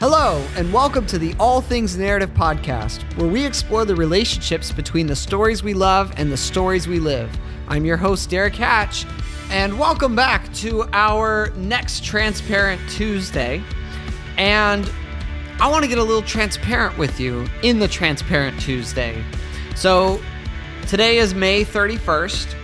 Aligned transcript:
Hello, 0.00 0.46
and 0.54 0.72
welcome 0.72 1.06
to 1.06 1.18
the 1.18 1.34
All 1.40 1.60
Things 1.60 1.98
Narrative 1.98 2.30
podcast, 2.32 3.02
where 3.16 3.26
we 3.26 3.44
explore 3.44 3.84
the 3.84 3.96
relationships 3.96 4.70
between 4.70 5.08
the 5.08 5.16
stories 5.16 5.64
we 5.64 5.74
love 5.74 6.12
and 6.16 6.30
the 6.30 6.36
stories 6.36 6.86
we 6.86 7.00
live. 7.00 7.36
I'm 7.66 7.84
your 7.84 7.96
host, 7.96 8.30
Derrick 8.30 8.54
Hatch, 8.54 9.04
and 9.50 9.76
welcome 9.76 10.14
back 10.14 10.54
to 10.54 10.84
our 10.92 11.50
next 11.56 12.04
Transparent 12.04 12.80
Tuesday. 12.88 13.60
And 14.36 14.88
I 15.58 15.68
want 15.68 15.82
to 15.82 15.88
get 15.88 15.98
a 15.98 16.04
little 16.04 16.22
transparent 16.22 16.96
with 16.96 17.18
you 17.18 17.48
in 17.64 17.80
the 17.80 17.88
Transparent 17.88 18.60
Tuesday. 18.60 19.20
So, 19.74 20.20
today 20.86 21.18
is 21.18 21.34
May 21.34 21.64
31st, 21.64 22.54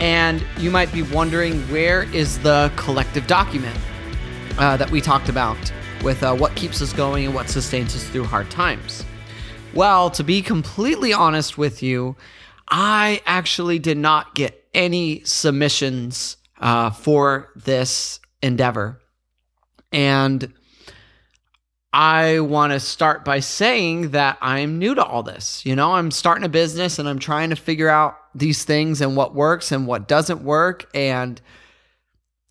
and 0.00 0.44
you 0.58 0.72
might 0.72 0.92
be 0.92 1.02
wondering 1.02 1.60
where 1.70 2.12
is 2.12 2.40
the 2.40 2.72
collective 2.74 3.28
document 3.28 3.78
uh, 4.58 4.76
that 4.76 4.90
we 4.90 5.00
talked 5.00 5.28
about 5.28 5.72
with 6.02 6.22
uh, 6.22 6.34
what 6.34 6.54
keeps 6.54 6.80
us 6.82 6.92
going 6.92 7.26
and 7.26 7.34
what 7.34 7.48
sustains 7.48 7.94
us 7.94 8.06
through 8.08 8.24
hard 8.24 8.50
times. 8.50 9.04
Well, 9.74 10.10
to 10.10 10.24
be 10.24 10.42
completely 10.42 11.12
honest 11.12 11.56
with 11.56 11.82
you, 11.82 12.16
I 12.68 13.22
actually 13.26 13.78
did 13.78 13.98
not 13.98 14.34
get 14.34 14.64
any 14.74 15.22
submissions 15.24 16.36
uh, 16.60 16.90
for 16.90 17.50
this 17.56 18.20
endeavor. 18.42 19.00
And 19.92 20.52
I 21.92 22.40
want 22.40 22.72
to 22.72 22.80
start 22.80 23.24
by 23.24 23.40
saying 23.40 24.10
that 24.10 24.38
I'm 24.40 24.78
new 24.78 24.94
to 24.94 25.04
all 25.04 25.22
this. 25.22 25.66
You 25.66 25.74
know, 25.74 25.94
I'm 25.94 26.10
starting 26.10 26.44
a 26.44 26.48
business 26.48 26.98
and 26.98 27.08
I'm 27.08 27.18
trying 27.18 27.50
to 27.50 27.56
figure 27.56 27.88
out 27.88 28.16
these 28.34 28.64
things 28.64 29.00
and 29.00 29.16
what 29.16 29.34
works 29.34 29.72
and 29.72 29.86
what 29.86 30.06
doesn't 30.06 30.42
work. 30.42 30.88
And, 30.94 31.40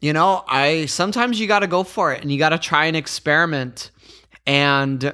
you 0.01 0.13
know, 0.13 0.43
I 0.47 0.85
sometimes 0.85 1.39
you 1.39 1.47
got 1.47 1.59
to 1.59 1.67
go 1.67 1.83
for 1.83 2.13
it 2.13 2.21
and 2.21 2.31
you 2.31 2.39
got 2.39 2.49
to 2.49 2.57
try 2.57 2.85
and 2.85 2.95
experiment. 2.95 3.91
And 4.45 5.13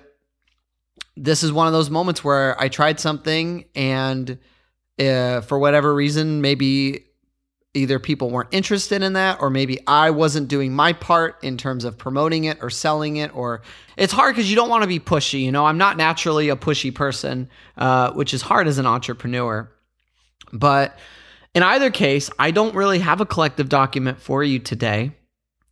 this 1.18 1.44
is 1.44 1.52
one 1.52 1.68
of 1.68 1.74
those 1.74 1.90
moments 1.90 2.24
where 2.24 2.60
I 2.62 2.70
tried 2.70 3.00
something 3.00 3.66
and 3.76 4.38
uh, 5.00 5.42
for 5.42 5.60
whatever 5.60 5.94
reason, 5.94 6.42
maybe 6.42 7.06
either 7.76 8.00
people 8.00 8.30
weren't 8.30 8.50
interested 8.52 9.02
in 9.02 9.14
that 9.14 9.42
or 9.42 9.50
maybe 9.50 9.80
I 9.86 10.12
wasn't 10.12 10.48
doing 10.48 10.74
my 10.74 10.94
part 10.94 11.44
in 11.44 11.58
terms 11.58 11.84
of 11.84 11.98
promoting 11.98 12.46
it 12.46 12.58
or 12.62 12.70
selling 12.70 13.18
it 13.18 13.36
or 13.36 13.62
it's 13.98 14.14
hard 14.14 14.34
because 14.34 14.50
you 14.50 14.56
don't 14.56 14.70
want 14.70 14.84
to 14.84 14.88
be 14.88 15.00
pushy 15.00 15.42
you 15.42 15.52
know 15.52 15.66
I'm 15.66 15.78
not 15.78 15.98
naturally 15.98 16.48
a 16.48 16.56
pushy 16.56 16.96
person 16.96 17.50
uh, 17.78 18.14
which 18.14 18.34
is 18.34 18.42
hard 18.42 18.68
as 18.68 18.78
an 18.78 18.86
entrepreneur 18.86 19.70
but 20.54 20.98
in 21.56 21.64
either 21.64 21.90
case 21.90 22.30
I 22.38 22.52
don't 22.52 22.76
really 22.76 23.00
have 23.00 23.22
a 23.22 23.26
collective 23.26 23.70
document 23.70 24.22
for 24.22 24.44
you 24.44 24.60
today 24.60 25.14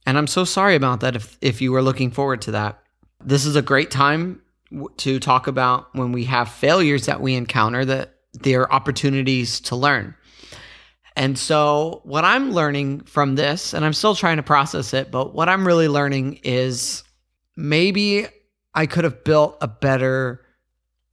and 0.06 0.18
I'm 0.18 0.28
so 0.28 0.44
sorry 0.44 0.76
about 0.76 1.00
that 1.02 1.16
if, 1.16 1.38
if 1.42 1.62
you 1.62 1.72
were 1.72 1.82
looking 1.82 2.12
forward 2.12 2.42
to 2.44 2.52
that. 2.52 2.80
This 3.24 3.46
is 3.46 3.56
a 3.56 3.62
great 3.62 3.90
time 3.90 4.42
to 4.98 5.20
talk 5.20 5.48
about 5.48 5.94
when 5.94 6.12
we 6.12 6.26
have 6.26 6.50
failures 6.50 7.06
that 7.06 7.22
we 7.22 7.36
encounter 7.36 7.86
that 7.86 8.16
there 8.34 8.62
are 8.62 8.74
opportunities 8.74 9.62
to 9.62 9.76
learn. 9.76 10.16
And 11.16 11.38
so, 11.38 12.02
what 12.04 12.26
I'm 12.26 12.52
learning 12.52 13.02
from 13.02 13.36
this, 13.36 13.74
and 13.74 13.86
I'm 13.86 13.94
still 13.94 14.16
trying 14.16 14.38
to 14.38 14.44
process 14.44 14.96
it, 14.96 15.12
but 15.12 15.34
what 15.34 15.48
I'm 15.48 15.66
really 15.66 15.88
learning 15.88 16.40
is 16.44 17.04
maybe 17.56 18.26
I 18.74 18.88
could 18.88 19.04
have 19.04 19.24
built 19.24 19.58
a 19.62 19.68
better, 19.68 20.43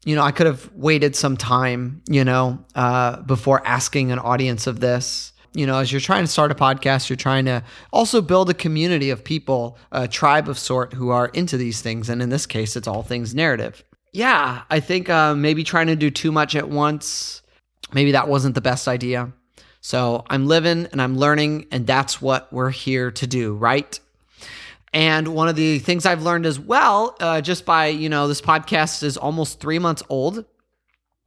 you 0.05 0.17
know, 0.17 0.23
I 0.23 0.33
could 0.33 0.47
have 0.47 0.71
waited 0.73 1.15
some 1.15 1.37
time, 1.37 2.03
you 2.09 2.25
know, 2.25 2.65
uh, 2.75 3.21
before 3.23 3.67
asking 3.67 4.13
an 4.13 4.19
audience 4.19 4.67
of 4.67 4.81
this. 4.81 5.33
You 5.53 5.67
know, 5.67 5.79
as 5.79 5.91
you're 5.91 6.01
trying 6.01 6.23
to 6.23 6.31
start 6.31 6.53
a 6.53 6.55
podcast, 6.55 7.11
you're 7.11 7.17
trying 7.17 7.45
to 7.47 7.65
also 7.93 8.23
build 8.23 8.49
a 8.51 8.55
community 8.55 9.11
of 9.11 9.25
people, 9.25 9.77
a 9.91 10.07
tribe 10.07 10.49
of 10.49 10.59
sort 10.59 10.93
who 10.93 11.11
are 11.11 11.27
into 11.29 11.57
these 11.57 11.83
things. 11.83 12.09
And 12.09 12.23
in 12.23 12.29
this 12.29 12.47
case, 12.47 12.77
it's 12.77 12.87
all 12.87 13.03
things 13.03 13.35
narrative. 13.35 13.85
Yeah, 14.13 14.63
I 14.71 14.81
think 14.81 15.11
uh, 15.11 15.35
maybe 15.35 15.65
trying 15.65 15.89
to 15.89 15.97
do 15.97 16.11
too 16.11 16.33
much 16.33 16.55
at 16.55 16.69
once, 16.69 17.43
maybe 17.93 18.13
that 18.13 18.29
wasn't 18.29 18.55
the 18.55 18.61
best 18.61 18.89
idea. 18.89 19.33
So 19.81 20.25
I'm 20.29 20.47
living 20.47 20.87
and 20.93 21.01
I'm 21.03 21.17
learning, 21.17 21.67
and 21.73 21.87
that's 21.87 22.23
what 22.23 22.53
we're 22.53 22.71
here 22.71 23.11
to 23.11 23.27
do, 23.27 23.55
right? 23.55 23.99
And 24.93 25.29
one 25.29 25.49
of 25.49 25.57
the 25.57 25.79
things 25.79 26.05
I've 26.05 26.23
learned 26.23 26.47
as 26.47 26.59
well, 26.59 27.17
uh, 27.21 27.41
just 27.41 27.65
by, 27.65 27.87
you 27.87 28.09
know, 28.09 28.27
this 28.27 28.41
podcast 28.41 29.03
is 29.03 29.17
almost 29.17 29.61
three 29.61 29.79
months 29.79 30.03
old. 30.09 30.45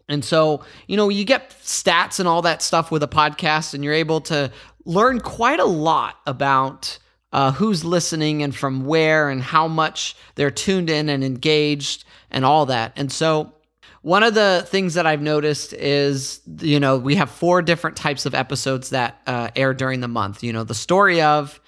And 0.10 0.24
so, 0.24 0.64
you 0.88 0.98
know, 0.98 1.08
you 1.08 1.24
get 1.24 1.52
stats 1.64 2.20
and 2.20 2.28
all 2.28 2.42
that 2.42 2.62
stuff 2.62 2.92
with 2.92 3.04
a 3.04 3.08
podcast, 3.08 3.74
and 3.74 3.84
you're 3.84 3.94
able 3.94 4.20
to 4.22 4.52
learn 4.86 5.22
quite 5.22 5.62
a 5.62 5.66
lot 5.66 6.18
about 6.28 6.98
uh, 7.32 7.52
who's 7.54 7.86
listening 7.86 8.44
and 8.44 8.54
from 8.54 8.86
where 8.86 9.30
and 9.30 9.42
how 9.42 9.68
much 9.68 10.16
they're 10.36 10.52
tuned 10.52 10.90
in 10.90 11.08
and 11.08 11.24
engaged 11.24 12.04
and 12.30 12.44
all 12.44 12.66
that. 12.66 12.92
And 12.98 13.12
so, 13.12 13.54
one 14.02 14.22
of 14.22 14.34
the 14.34 14.66
things 14.68 14.96
that 14.96 15.08
I've 15.08 15.22
noticed 15.22 15.72
is, 15.72 16.42
you 16.60 16.78
know, 16.78 16.98
we 16.98 17.16
have 17.16 17.30
four 17.30 17.62
different 17.62 17.96
types 17.96 18.26
of 18.26 18.36
episodes 18.36 18.90
that 18.90 19.22
uh, 19.26 19.50
air 19.56 19.74
during 19.74 20.02
the 20.02 20.10
month. 20.10 20.44
You 20.44 20.52
know, 20.52 20.66
the 20.66 20.76
story 20.76 21.22
of, 21.22 21.62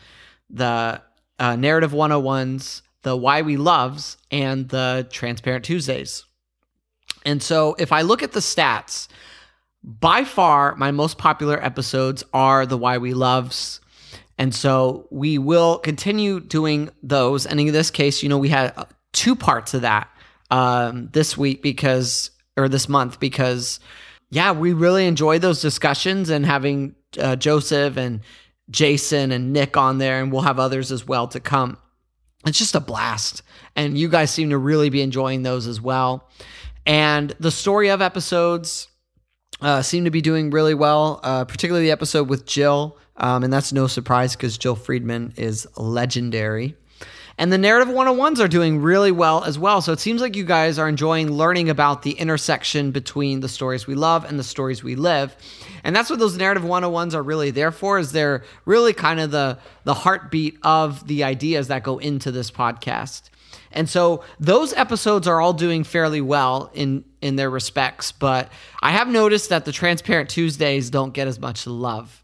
the 0.50 1.02
uh, 1.40 1.56
narrative 1.56 1.92
101s, 1.92 2.82
the 3.04 3.16
why 3.16 3.42
we 3.42 3.58
loves, 3.58 4.18
and 4.32 4.70
the 4.70 5.08
transparent 5.12 5.66
Tuesdays. 5.66 6.24
And 7.26 7.42
so 7.42 7.76
if 7.80 7.92
I 7.92 8.02
look 8.02 8.24
at 8.24 8.32
the 8.32 8.40
stats, 8.40 9.08
by 9.84 10.24
far 10.24 10.76
my 10.76 10.92
most 10.92 11.18
popular 11.18 11.64
episodes 11.64 12.24
are 12.34 12.66
the 12.66 12.78
why 12.78 12.98
we 12.98 13.14
loves. 13.14 13.82
And 14.38 14.54
so 14.54 15.08
we 15.12 15.38
will 15.38 15.78
continue 15.78 16.40
doing 16.40 16.90
those. 17.04 17.46
And 17.46 17.60
in 17.60 17.72
this 17.72 17.92
case, 17.92 18.24
you 18.24 18.30
know, 18.30 18.38
we 18.38 18.50
had 18.50 18.74
two 19.14 19.36
parts 19.36 19.74
of 19.74 19.82
that 19.82 20.10
um, 20.52 21.10
this 21.14 21.38
week 21.38 21.62
because, 21.62 22.32
or 22.58 22.68
this 22.68 22.90
month, 22.90 23.20
because, 23.20 23.80
yeah, 24.30 24.52
we 24.52 24.74
really 24.74 25.06
enjoy 25.06 25.40
those 25.40 25.62
discussions 25.62 26.30
and 26.30 26.46
having 26.46 26.96
uh, 27.20 27.36
Joseph 27.36 27.96
and 27.96 28.22
Jason 28.70 29.32
and 29.32 29.54
Nick 29.54 29.78
on 29.78 29.98
there, 29.98 30.22
and 30.22 30.32
we'll 30.32 30.42
have 30.42 30.60
others 30.60 30.92
as 30.92 31.06
well 31.06 31.28
to 31.30 31.40
come. 31.40 31.78
It's 32.46 32.60
just 32.60 32.76
a 32.76 32.80
blast. 32.80 33.42
And 33.76 33.98
you 33.98 34.08
guys 34.08 34.32
seem 34.32 34.52
to 34.52 34.58
really 34.58 34.90
be 34.90 35.02
enjoying 35.02 35.44
those 35.44 35.68
as 35.68 35.82
well. 35.82 36.30
And 36.86 37.36
the 37.40 37.52
story 37.52 37.90
of 37.90 38.02
episodes 38.02 38.88
uh, 39.62 39.82
seem 39.82 40.06
to 40.06 40.12
be 40.12 40.22
doing 40.22 40.52
really 40.52 40.74
well, 40.74 41.20
uh, 41.24 41.46
particularly 41.46 41.88
the 41.88 41.92
episode 41.92 42.30
with 42.30 42.46
Jill. 42.46 42.98
Um, 43.18 43.44
and 43.44 43.52
that's 43.52 43.74
no 43.74 43.88
surprise 43.88 44.36
because 44.36 44.58
Jill 44.58 44.76
Freedman 44.76 45.34
is 45.38 45.68
legendary. 45.78 46.76
And 47.38 47.52
the 47.52 47.58
narrative 47.58 47.94
101s 47.94 48.40
are 48.40 48.48
doing 48.48 48.82
really 48.82 49.12
well 49.12 49.44
as 49.44 49.60
well. 49.60 49.82
So 49.82 49.92
it 49.92 50.00
seems 50.00 50.22
like 50.22 50.38
you 50.38 50.46
guys 50.46 50.80
are 50.80 50.88
enjoying 50.88 51.32
learning 51.32 51.70
about 51.70 52.02
the 52.02 52.12
intersection 52.12 52.92
between 52.92 53.42
the 53.42 53.50
stories 53.50 53.88
we 53.88 53.96
love 53.96 54.24
and 54.24 54.40
the 54.40 54.44
stories 54.44 54.84
we 54.84 54.96
live. 54.96 55.36
And 55.86 55.96
that's 55.96 56.10
what 56.10 56.18
those 56.18 56.36
narrative 56.36 56.64
101s 56.64 57.14
are 57.14 57.22
really 57.22 57.52
there 57.52 57.72
for 57.72 58.00
is 58.00 58.12
they're 58.12 58.44
really 58.66 58.92
kind 58.92 59.20
of 59.20 59.30
the 59.30 59.60
the 59.84 59.94
heartbeat 59.94 60.58
of 60.64 61.08
the 61.08 61.24
ideas 61.24 61.68
that 61.68 61.84
go 61.84 62.00
into 62.00 62.32
this 62.32 62.50
podcast. 62.50 63.30
And 63.72 63.88
so 63.88 64.24
those 64.40 64.74
episodes 64.74 65.28
are 65.28 65.40
all 65.40 65.54
doing 65.54 65.84
fairly 65.84 66.22
well 66.22 66.72
in 66.74 67.06
in 67.22 67.36
their 67.36 67.52
respects, 67.52 68.12
but 68.12 68.52
I 68.82 68.92
have 68.92 69.08
noticed 69.08 69.50
that 69.50 69.66
the 69.66 69.72
transparent 69.72 70.32
Tuesdays 70.32 70.90
don't 70.90 71.14
get 71.14 71.28
as 71.28 71.40
much 71.40 71.68
love. 71.68 72.24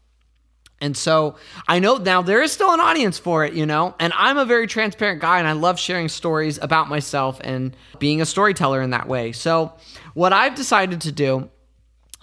And 0.80 0.96
so 0.96 1.36
I 1.68 1.78
know 1.78 1.98
now 1.98 2.20
there 2.22 2.42
is 2.42 2.50
still 2.50 2.72
an 2.72 2.80
audience 2.80 3.16
for 3.16 3.44
it, 3.44 3.52
you 3.52 3.64
know, 3.64 3.94
and 4.00 4.12
I'm 4.16 4.38
a 4.38 4.44
very 4.44 4.66
transparent 4.66 5.20
guy 5.20 5.38
and 5.38 5.46
I 5.46 5.52
love 5.52 5.78
sharing 5.78 6.08
stories 6.08 6.58
about 6.60 6.88
myself 6.88 7.40
and 7.44 7.76
being 8.00 8.20
a 8.20 8.26
storyteller 8.26 8.82
in 8.82 8.90
that 8.90 9.06
way. 9.06 9.30
So, 9.30 9.72
what 10.14 10.32
I've 10.32 10.56
decided 10.56 11.02
to 11.02 11.12
do 11.12 11.48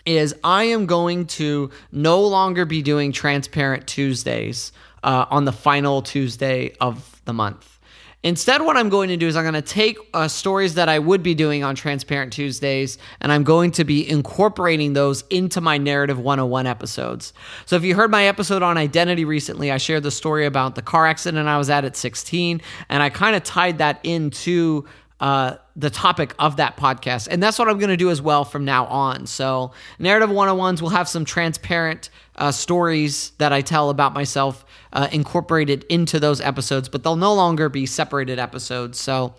is 0.09 0.35
I 0.43 0.63
am 0.63 0.87
going 0.87 1.27
to 1.27 1.69
no 1.91 2.21
longer 2.21 2.65
be 2.65 2.81
doing 2.81 3.11
Transparent 3.11 3.85
Tuesdays 3.85 4.71
uh, 5.03 5.25
on 5.29 5.45
the 5.45 5.51
final 5.51 6.01
Tuesday 6.01 6.75
of 6.81 7.21
the 7.25 7.33
month. 7.33 7.79
Instead, 8.21 8.63
what 8.63 8.75
I'm 8.75 8.89
going 8.89 9.09
to 9.09 9.17
do 9.17 9.27
is 9.27 9.37
I'm 9.37 9.43
going 9.43 9.53
to 9.53 9.61
take 9.61 9.97
uh, 10.13 10.27
stories 10.27 10.73
that 10.73 10.89
I 10.89 10.99
would 10.99 11.23
be 11.23 11.35
doing 11.35 11.63
on 11.63 11.75
Transparent 11.75 12.33
Tuesdays 12.33 12.97
and 13.21 13.31
I'm 13.31 13.43
going 13.43 13.71
to 13.71 13.85
be 13.85 14.09
incorporating 14.09 14.91
those 14.91 15.23
into 15.29 15.61
my 15.61 15.77
Narrative 15.77 16.19
101 16.19 16.65
episodes. 16.65 17.31
So, 17.65 17.77
if 17.77 17.83
you 17.83 17.95
heard 17.95 18.11
my 18.11 18.25
episode 18.25 18.61
on 18.63 18.77
identity 18.77 19.23
recently, 19.23 19.71
I 19.71 19.77
shared 19.77 20.03
the 20.03 20.11
story 20.11 20.45
about 20.45 20.75
the 20.75 20.81
car 20.81 21.05
accident 21.07 21.47
I 21.47 21.57
was 21.57 21.69
at 21.69 21.85
at 21.85 21.95
16, 21.95 22.61
and 22.89 23.03
I 23.03 23.09
kind 23.09 23.37
of 23.37 23.43
tied 23.43 23.77
that 23.77 24.01
into 24.03 24.85
uh, 25.19 25.55
the 25.79 25.89
topic 25.89 26.35
of 26.39 26.57
that 26.57 26.75
podcast. 26.75 27.29
And 27.31 27.41
that's 27.41 27.57
what 27.57 27.69
I'm 27.69 27.77
going 27.77 27.89
to 27.89 27.97
do 27.97 28.09
as 28.09 28.21
well 28.21 28.43
from 28.43 28.65
now 28.65 28.85
on. 28.87 29.25
So, 29.25 29.71
Narrative 29.97 30.29
101s 30.29 30.81
will 30.81 30.89
have 30.89 31.07
some 31.07 31.23
transparent 31.23 32.09
uh, 32.35 32.51
stories 32.51 33.31
that 33.37 33.53
I 33.53 33.61
tell 33.61 33.89
about 33.89 34.13
myself 34.13 34.65
uh, 34.91 35.07
incorporated 35.11 35.85
into 35.85 36.19
those 36.19 36.41
episodes, 36.41 36.89
but 36.89 37.03
they'll 37.03 37.15
no 37.15 37.33
longer 37.33 37.69
be 37.69 37.85
separated 37.85 38.39
episodes. 38.39 38.99
So, 38.99 39.35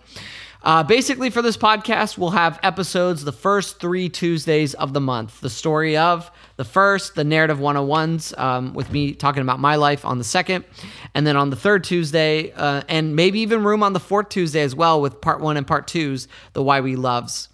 Uh, 0.62 0.82
basically, 0.82 1.30
for 1.30 1.40
this 1.40 1.56
podcast, 1.56 2.18
we'll 2.18 2.30
have 2.30 2.60
episodes 2.62 3.24
the 3.24 3.32
first 3.32 3.80
three 3.80 4.10
Tuesdays 4.10 4.74
of 4.74 4.92
the 4.92 5.00
month. 5.00 5.40
The 5.40 5.48
story 5.48 5.96
of 5.96 6.30
the 6.56 6.64
first, 6.64 7.14
the 7.14 7.24
narrative 7.24 7.58
101s, 7.58 8.38
um, 8.38 8.74
with 8.74 8.92
me 8.92 9.14
talking 9.14 9.40
about 9.40 9.58
my 9.58 9.76
life 9.76 10.04
on 10.04 10.18
the 10.18 10.24
second. 10.24 10.66
And 11.14 11.26
then 11.26 11.34
on 11.34 11.48
the 11.48 11.56
third 11.56 11.82
Tuesday, 11.84 12.52
uh, 12.52 12.82
and 12.88 13.16
maybe 13.16 13.40
even 13.40 13.64
room 13.64 13.82
on 13.82 13.94
the 13.94 14.00
fourth 14.00 14.28
Tuesday 14.28 14.60
as 14.60 14.74
well, 14.74 15.00
with 15.00 15.22
part 15.22 15.40
one 15.40 15.56
and 15.56 15.66
part 15.66 15.88
twos, 15.88 16.28
the 16.52 16.62
Why 16.62 16.82
We 16.82 16.94
Loves. 16.94 17.48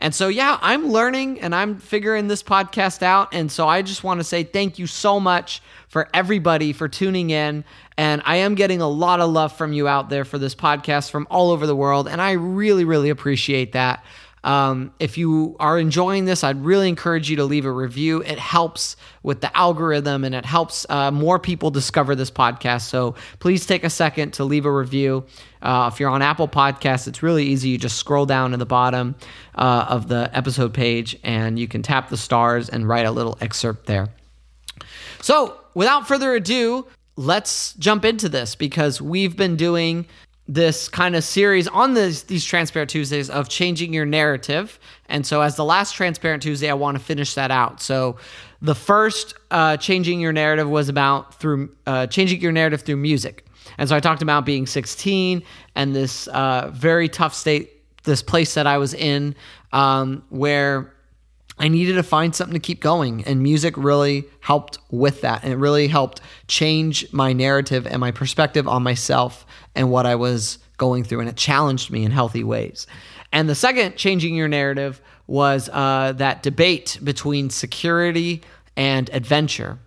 And 0.00 0.14
so, 0.14 0.28
yeah, 0.28 0.58
I'm 0.62 0.88
learning 0.88 1.40
and 1.40 1.54
I'm 1.54 1.78
figuring 1.78 2.28
this 2.28 2.42
podcast 2.42 3.02
out. 3.02 3.34
And 3.34 3.52
so, 3.52 3.68
I 3.68 3.82
just 3.82 4.02
want 4.02 4.20
to 4.20 4.24
say 4.24 4.44
thank 4.44 4.78
you 4.78 4.86
so 4.86 5.20
much 5.20 5.62
for 5.88 6.08
everybody 6.12 6.72
for 6.72 6.88
tuning 6.88 7.30
in. 7.30 7.64
And 7.98 8.22
I 8.24 8.36
am 8.36 8.54
getting 8.54 8.80
a 8.80 8.88
lot 8.88 9.20
of 9.20 9.30
love 9.30 9.56
from 9.56 9.72
you 9.72 9.88
out 9.88 10.10
there 10.10 10.24
for 10.24 10.38
this 10.38 10.54
podcast 10.54 11.10
from 11.10 11.26
all 11.30 11.50
over 11.50 11.66
the 11.66 11.76
world. 11.76 12.08
And 12.08 12.20
I 12.20 12.32
really, 12.32 12.84
really 12.84 13.08
appreciate 13.08 13.72
that. 13.72 14.04
Um, 14.46 14.92
if 15.00 15.18
you 15.18 15.56
are 15.58 15.76
enjoying 15.76 16.24
this, 16.24 16.44
I'd 16.44 16.64
really 16.64 16.88
encourage 16.88 17.28
you 17.28 17.36
to 17.36 17.44
leave 17.44 17.64
a 17.64 17.70
review. 17.70 18.22
It 18.22 18.38
helps 18.38 18.96
with 19.24 19.40
the 19.40 19.54
algorithm 19.56 20.22
and 20.22 20.36
it 20.36 20.44
helps 20.44 20.86
uh, 20.88 21.10
more 21.10 21.40
people 21.40 21.72
discover 21.72 22.14
this 22.14 22.30
podcast. 22.30 22.82
So 22.82 23.16
please 23.40 23.66
take 23.66 23.82
a 23.82 23.90
second 23.90 24.34
to 24.34 24.44
leave 24.44 24.64
a 24.64 24.70
review. 24.70 25.24
Uh, 25.60 25.90
if 25.92 25.98
you're 25.98 26.10
on 26.10 26.22
Apple 26.22 26.46
Podcasts, 26.46 27.08
it's 27.08 27.24
really 27.24 27.44
easy. 27.44 27.70
You 27.70 27.78
just 27.78 27.96
scroll 27.96 28.24
down 28.24 28.52
to 28.52 28.56
the 28.56 28.66
bottom 28.66 29.16
uh, 29.56 29.86
of 29.88 30.06
the 30.06 30.30
episode 30.32 30.72
page 30.72 31.18
and 31.24 31.58
you 31.58 31.66
can 31.66 31.82
tap 31.82 32.08
the 32.08 32.16
stars 32.16 32.68
and 32.68 32.88
write 32.88 33.06
a 33.06 33.10
little 33.10 33.36
excerpt 33.40 33.86
there. 33.86 34.10
So, 35.22 35.58
without 35.74 36.06
further 36.06 36.34
ado, 36.34 36.86
let's 37.16 37.72
jump 37.74 38.04
into 38.04 38.28
this 38.28 38.54
because 38.54 39.00
we've 39.00 39.36
been 39.36 39.56
doing 39.56 40.06
this 40.48 40.88
kind 40.88 41.16
of 41.16 41.24
series 41.24 41.66
on 41.66 41.94
this, 41.94 42.22
these 42.22 42.44
Transparent 42.44 42.90
Tuesdays 42.90 43.28
of 43.28 43.48
changing 43.48 43.92
your 43.92 44.06
narrative. 44.06 44.78
And 45.08 45.26
so, 45.26 45.40
as 45.40 45.56
the 45.56 45.64
last 45.64 45.94
Transparent 45.94 46.42
Tuesday, 46.42 46.70
I 46.70 46.74
want 46.74 46.96
to 46.96 47.02
finish 47.02 47.34
that 47.34 47.50
out. 47.50 47.82
So, 47.82 48.16
the 48.62 48.74
first 48.74 49.34
uh, 49.50 49.76
changing 49.76 50.20
your 50.20 50.32
narrative 50.32 50.68
was 50.68 50.88
about 50.88 51.34
through 51.40 51.74
uh, 51.86 52.06
changing 52.06 52.40
your 52.40 52.52
narrative 52.52 52.82
through 52.82 52.96
music. 52.96 53.44
And 53.78 53.88
so, 53.88 53.96
I 53.96 54.00
talked 54.00 54.22
about 54.22 54.46
being 54.46 54.66
16 54.66 55.42
and 55.74 55.96
this 55.96 56.28
uh, 56.28 56.70
very 56.72 57.08
tough 57.08 57.34
state, 57.34 57.72
this 58.04 58.22
place 58.22 58.54
that 58.54 58.68
I 58.68 58.78
was 58.78 58.94
in, 58.94 59.34
um, 59.72 60.22
where 60.28 60.92
I 61.58 61.68
needed 61.68 61.94
to 61.94 62.02
find 62.02 62.34
something 62.34 62.54
to 62.54 62.60
keep 62.60 62.80
going, 62.80 63.24
and 63.24 63.42
music 63.42 63.76
really 63.76 64.24
helped 64.40 64.78
with 64.90 65.22
that. 65.22 65.42
And 65.42 65.52
it 65.52 65.56
really 65.56 65.88
helped 65.88 66.20
change 66.48 67.10
my 67.12 67.32
narrative 67.32 67.86
and 67.86 67.98
my 67.98 68.10
perspective 68.10 68.68
on 68.68 68.82
myself 68.82 69.46
and 69.74 69.90
what 69.90 70.04
I 70.04 70.16
was 70.16 70.58
going 70.76 71.04
through. 71.04 71.20
And 71.20 71.28
it 71.28 71.36
challenged 71.36 71.90
me 71.90 72.04
in 72.04 72.10
healthy 72.10 72.44
ways. 72.44 72.86
And 73.32 73.48
the 73.48 73.54
second, 73.54 73.96
changing 73.96 74.34
your 74.34 74.48
narrative, 74.48 75.00
was 75.26 75.70
uh, 75.72 76.12
that 76.16 76.42
debate 76.42 76.98
between 77.02 77.50
security 77.50 78.42
and 78.76 79.08
adventure 79.12 79.78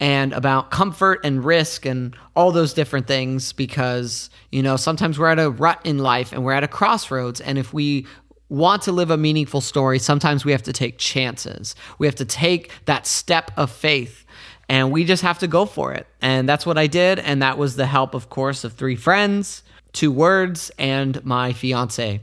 and 0.00 0.32
about 0.32 0.70
comfort 0.70 1.20
and 1.24 1.44
risk 1.44 1.84
and 1.84 2.16
all 2.36 2.52
those 2.52 2.72
different 2.72 3.06
things 3.06 3.52
because 3.52 4.30
you 4.52 4.62
know 4.62 4.76
sometimes 4.76 5.18
we're 5.18 5.28
at 5.28 5.38
a 5.38 5.50
rut 5.50 5.80
in 5.84 5.98
life 5.98 6.32
and 6.32 6.44
we're 6.44 6.52
at 6.52 6.62
a 6.62 6.68
crossroads 6.68 7.40
and 7.40 7.58
if 7.58 7.72
we 7.72 8.06
want 8.48 8.82
to 8.82 8.92
live 8.92 9.10
a 9.10 9.16
meaningful 9.16 9.60
story, 9.60 9.98
sometimes 9.98 10.44
we 10.44 10.52
have 10.52 10.62
to 10.64 10.72
take 10.72 10.98
chances. 10.98 11.74
We 11.98 12.06
have 12.06 12.14
to 12.16 12.24
take 12.24 12.70
that 12.86 13.06
step 13.06 13.50
of 13.56 13.70
faith 13.70 14.24
and 14.68 14.92
we 14.92 15.04
just 15.04 15.22
have 15.22 15.38
to 15.38 15.48
go 15.48 15.64
for 15.64 15.92
it. 15.92 16.06
And 16.20 16.48
that's 16.48 16.66
what 16.66 16.76
I 16.76 16.86
did. 16.86 17.18
And 17.18 17.42
that 17.42 17.58
was 17.58 17.76
the 17.76 17.86
help, 17.86 18.14
of 18.14 18.28
course, 18.28 18.64
of 18.64 18.74
three 18.74 18.96
friends, 18.96 19.62
two 19.92 20.12
words, 20.12 20.70
and 20.78 21.24
my 21.24 21.52
fiance. 21.52 22.20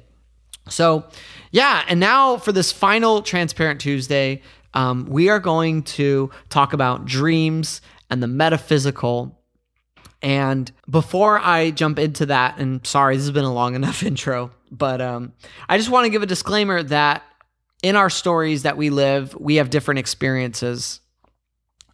So, 0.70 1.06
yeah. 1.52 1.84
And 1.88 2.00
now 2.00 2.38
for 2.38 2.52
this 2.52 2.72
final 2.72 3.22
Transparent 3.22 3.82
Tuesday, 3.82 4.42
um, 4.74 5.06
we 5.08 5.30
are 5.30 5.40
going 5.40 5.84
to 5.84 6.30
talk 6.50 6.74
about 6.74 7.06
dreams 7.06 7.82
and 8.10 8.22
the 8.22 8.28
metaphysical 8.28 9.40
and 10.26 10.72
before 10.90 11.38
I 11.38 11.70
jump 11.70 12.00
into 12.00 12.26
that, 12.26 12.58
and 12.58 12.86
sorry, 12.86 13.16
this 13.16 13.26
has 13.26 13.32
been 13.32 13.46
a 13.46 13.54
long 13.54 13.76
enough 13.76 14.02
intro, 14.12 14.50
but 14.72 15.02
um, 15.02 15.34
I 15.70 15.78
just 15.78 15.90
want 15.90 16.06
to 16.06 16.10
give 16.10 16.24
a 16.24 16.28
disclaimer 16.28 16.84
that 16.84 17.24
in 17.84 17.96
our 17.96 18.10
stories 18.10 18.64
that 18.64 18.78
we 18.78 18.90
live, 18.90 19.36
we 19.40 19.56
have 19.56 19.70
different 19.70 20.00
experiences. 20.00 21.02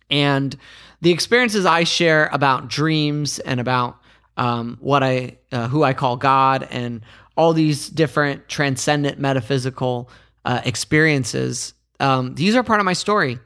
And 0.10 0.56
the 1.02 1.12
experiences 1.12 1.66
I 1.66 1.84
share 1.84 2.30
about 2.32 2.68
dreams 2.68 3.40
and 3.40 3.60
about 3.60 3.98
um, 4.38 4.78
what 4.80 5.04
I, 5.04 5.38
uh, 5.52 5.68
who 5.68 5.84
I 5.84 5.94
call 5.94 6.18
God, 6.18 6.68
and 6.72 7.02
all 7.36 7.54
these 7.54 7.90
different 7.90 8.48
transcendent 8.48 9.20
metaphysical 9.20 10.10
uh, 10.46 10.62
experiences, 10.64 11.74
um, 12.00 12.36
these 12.36 12.56
are 12.56 12.64
part 12.64 12.80
of 12.80 12.86
my 12.86 12.94
story. 12.94 13.40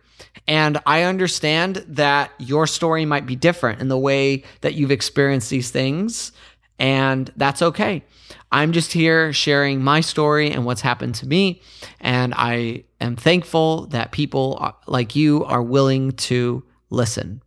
And 0.48 0.80
I 0.86 1.04
understand 1.04 1.78
that 1.88 2.32
your 2.38 2.68
story 2.68 3.06
might 3.06 3.26
be 3.26 3.36
different 3.36 3.82
in 3.82 3.88
the 3.88 3.98
way 3.98 4.44
that 4.62 4.76
you've 4.76 4.92
experienced 4.92 5.50
these 5.50 5.72
things, 5.72 6.32
and 6.78 7.32
that's 7.36 7.62
okay. 7.62 8.04
I'm 8.52 8.72
just 8.72 8.94
here 8.94 9.34
sharing 9.34 9.84
my 9.84 10.02
story 10.02 10.52
and 10.52 10.66
what's 10.66 10.82
happened 10.82 11.16
to 11.16 11.28
me. 11.28 11.62
And 12.00 12.34
I 12.36 12.86
am 13.02 13.16
thankful 13.16 13.88
that 13.88 14.12
people 14.12 14.76
like 14.88 15.16
you 15.16 15.44
are 15.46 15.62
willing 15.62 16.12
to 16.14 16.64
listen. 16.90 17.42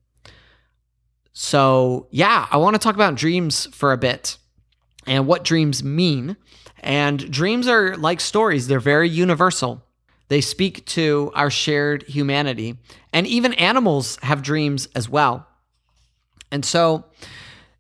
So, 1.33 2.09
yeah, 2.11 2.47
I 2.51 2.57
want 2.57 2.75
to 2.75 2.81
talk 2.81 2.97
about 2.97 3.15
dreams 3.15 3.67
for 3.67 3.93
a 3.93 3.99
bit 3.99 4.39
and 5.07 5.27
what 5.27 5.45
dreams 5.45 5.85
mean. 5.85 6.37
And 6.81 7.31
dreams 7.31 7.69
are 7.69 7.97
like 7.97 8.21
stories, 8.21 8.67
they're 8.67 8.81
very 8.81 9.09
universal. 9.09 9.85
They 10.29 10.41
speak 10.41 10.85
to 10.87 11.33
our 11.35 11.51
shared 11.51 12.03
humanity. 12.03 12.77
And 13.13 13.27
even 13.27 13.55
animals 13.55 14.19
have 14.23 14.43
dreams 14.43 14.89
as 14.95 15.09
well. 15.09 15.47
And 16.51 16.65
so, 16.65 17.05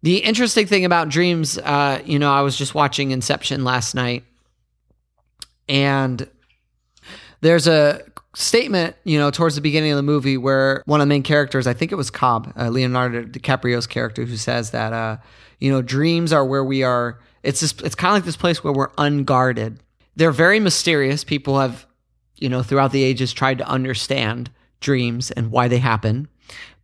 the 0.02 0.18
interesting 0.18 0.66
thing 0.66 0.84
about 0.84 1.08
dreams, 1.08 1.58
uh, 1.58 2.00
you 2.04 2.18
know, 2.18 2.32
I 2.32 2.42
was 2.42 2.56
just 2.56 2.74
watching 2.74 3.10
Inception 3.10 3.64
last 3.64 3.94
night, 3.94 4.24
and 5.68 6.28
there's 7.40 7.66
a 7.66 8.02
statement, 8.34 8.96
you 9.04 9.18
know, 9.18 9.30
towards 9.30 9.54
the 9.54 9.60
beginning 9.60 9.90
of 9.90 9.96
the 9.96 10.02
movie 10.02 10.36
where 10.36 10.82
one 10.86 11.00
of 11.00 11.06
the 11.06 11.08
main 11.08 11.22
characters, 11.22 11.66
I 11.66 11.74
think 11.74 11.92
it 11.92 11.96
was 11.96 12.10
Cobb, 12.10 12.52
uh, 12.56 12.68
Leonardo 12.68 13.24
DiCaprio's 13.24 13.86
character, 13.86 14.24
who 14.24 14.36
says 14.36 14.70
that, 14.70 14.92
uh, 14.92 15.16
you 15.58 15.70
know, 15.70 15.82
dreams 15.82 16.32
are 16.32 16.44
where 16.44 16.64
we 16.64 16.82
are. 16.82 17.18
It's 17.42 17.60
just, 17.60 17.82
it's 17.82 17.94
kind 17.94 18.12
of 18.12 18.16
like 18.16 18.24
this 18.24 18.36
place 18.36 18.62
where 18.62 18.72
we're 18.72 18.90
unguarded. 18.98 19.80
They're 20.14 20.30
very 20.30 20.60
mysterious. 20.60 21.24
People 21.24 21.58
have 21.58 21.86
you 22.40 22.48
know, 22.48 22.62
throughout 22.62 22.92
the 22.92 23.02
ages 23.02 23.32
tried 23.32 23.58
to 23.58 23.68
understand 23.68 24.50
dreams 24.80 25.30
and 25.32 25.50
why 25.50 25.68
they 25.68 25.78
happen. 25.78 26.28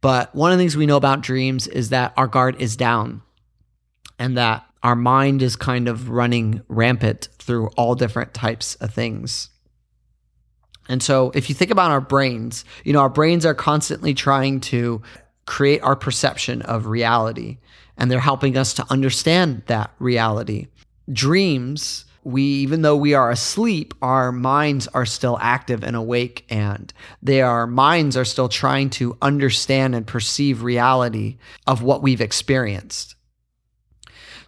But 0.04 0.34
one 0.34 0.52
of 0.52 0.58
the 0.58 0.62
things 0.62 0.76
we 0.76 0.84
know 0.84 0.98
about 0.98 1.22
dreams 1.22 1.66
is 1.66 1.88
that 1.88 2.12
our 2.18 2.26
guard 2.26 2.60
is 2.60 2.76
down 2.76 3.22
and 4.18 4.36
that 4.36 4.66
our 4.82 4.94
mind 4.94 5.40
is 5.40 5.56
kind 5.56 5.88
of 5.88 6.10
running 6.10 6.60
rampant 6.68 7.30
through 7.38 7.68
all 7.68 7.94
different 7.94 8.34
types 8.34 8.74
of 8.74 8.92
things. 8.92 9.48
And 10.90 11.02
so 11.02 11.32
if 11.34 11.48
you 11.48 11.54
think 11.54 11.70
about 11.70 11.90
our 11.90 12.02
brains, 12.02 12.66
you 12.84 12.92
know, 12.92 13.00
our 13.00 13.08
brains 13.08 13.46
are 13.46 13.54
constantly 13.54 14.12
trying 14.12 14.60
to 14.60 15.00
create 15.46 15.80
our 15.80 15.96
perception 15.96 16.60
of 16.60 16.84
reality 16.84 17.56
and 17.96 18.10
they're 18.10 18.20
helping 18.20 18.58
us 18.58 18.74
to 18.74 18.84
understand 18.90 19.62
that 19.68 19.90
reality. 19.98 20.66
Dreams 21.10 22.04
we 22.24 22.42
even 22.42 22.82
though 22.82 22.96
we 22.96 23.14
are 23.14 23.30
asleep 23.30 23.94
our 24.02 24.32
minds 24.32 24.88
are 24.88 25.06
still 25.06 25.38
active 25.40 25.84
and 25.84 25.94
awake 25.94 26.44
and 26.48 26.92
their 27.22 27.66
minds 27.66 28.16
are 28.16 28.24
still 28.24 28.48
trying 28.48 28.90
to 28.90 29.16
understand 29.20 29.94
and 29.94 30.06
perceive 30.06 30.62
reality 30.62 31.36
of 31.66 31.82
what 31.82 32.02
we've 32.02 32.20
experienced. 32.20 33.14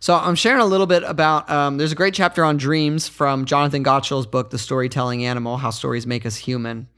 So 0.00 0.14
i'm 0.14 0.34
sharing 0.34 0.60
a 0.60 0.66
little 0.66 0.86
bit 0.86 1.02
about 1.02 1.50
um, 1.50 1.78
there's 1.78 1.92
a 1.92 1.96
great 1.96 2.14
chapter 2.14 2.44
on 2.44 2.56
dreams 2.56 3.08
from 3.08 3.44
jonathan 3.44 3.84
gottschall's 3.84 4.26
book 4.26 4.50
the 4.50 4.58
storytelling 4.58 5.24
animal 5.24 5.56
how 5.56 5.70
stories 5.70 6.06
make 6.06 6.26
us 6.26 6.36
human. 6.36 6.88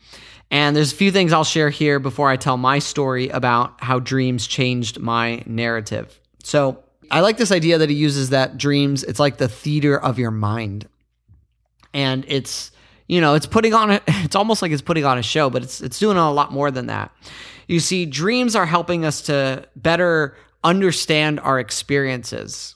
And 0.51 0.75
there's 0.75 0.93
a 0.93 0.97
few 0.97 1.11
things 1.11 1.33
i'll 1.33 1.45
share 1.45 1.71
here 1.71 1.99
before 1.99 2.29
i 2.29 2.37
tell 2.37 2.57
my 2.57 2.79
story 2.79 3.29
about 3.29 3.83
how 3.83 3.99
dreams 3.99 4.47
changed 4.47 4.99
my 5.01 5.43
narrative. 5.47 6.21
So 6.43 6.83
I 7.11 7.21
like 7.21 7.37
this 7.37 7.53
idea 7.53 7.79
that 7.79 7.91
he 7.91 7.97
uses 7.97 8.31
that 8.31 8.59
dreams, 8.59 9.05
it's 9.05 9.21
like 9.21 9.39
the 9.39 9.49
theater 9.49 9.99
of 9.99 10.19
your 10.19 10.31
mind. 10.31 10.89
And 11.95 12.25
it's, 12.29 12.71
you 13.07 13.21
know, 13.21 13.35
it's 13.35 13.47
putting 13.47 13.75
on 13.75 13.91
it's 14.07 14.37
almost 14.37 14.63
like 14.63 14.73
it's 14.73 14.83
putting 14.83 15.05
on 15.05 15.19
a 15.19 15.23
show, 15.23 15.51
but 15.51 15.63
it's 15.63 15.81
it's 15.81 15.99
doing 15.99 16.17
a 16.17 16.31
lot 16.31 16.53
more 16.53 16.71
than 16.71 16.87
that. 16.87 17.13
You 17.67 17.81
see, 17.81 18.07
dreams 18.07 18.57
are 18.57 18.67
helping 18.67 19.05
us 19.05 19.23
to 19.23 19.67
better 19.77 20.37
understand 20.65 21.41
our 21.41 21.59
experiences. 21.59 22.75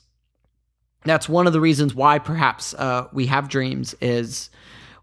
That's 1.03 1.27
one 1.27 1.47
of 1.47 1.53
the 1.53 1.59
reasons 1.59 1.93
why 1.93 2.19
perhaps 2.19 2.73
uh, 2.73 3.07
we 3.11 3.25
have 3.25 3.49
dreams 3.49 3.93
is 3.99 4.49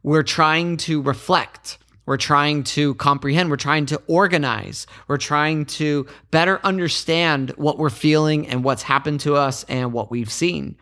we're 0.03 0.23
trying 0.23 0.79
to 0.79 1.03
reflect 1.03 1.79
we're 2.11 2.17
trying 2.17 2.65
to 2.65 2.97
comprehend. 2.97 3.51
We're 3.51 3.57
trying 3.57 3.87
to 3.87 4.03
organize. 4.09 4.89
We're 5.07 5.17
trying 5.17 5.65
to 5.67 6.09
better 6.33 6.59
understand 6.65 7.51
what 7.51 7.79
we're 7.79 7.89
feeling 7.89 8.49
and 8.49 8.65
what's 8.65 8.83
happened 8.83 9.21
to 9.21 9.37
us 9.37 9.63
and 9.69 9.93
what 9.93 10.11
we've 10.11 10.29
seen. 10.29 10.75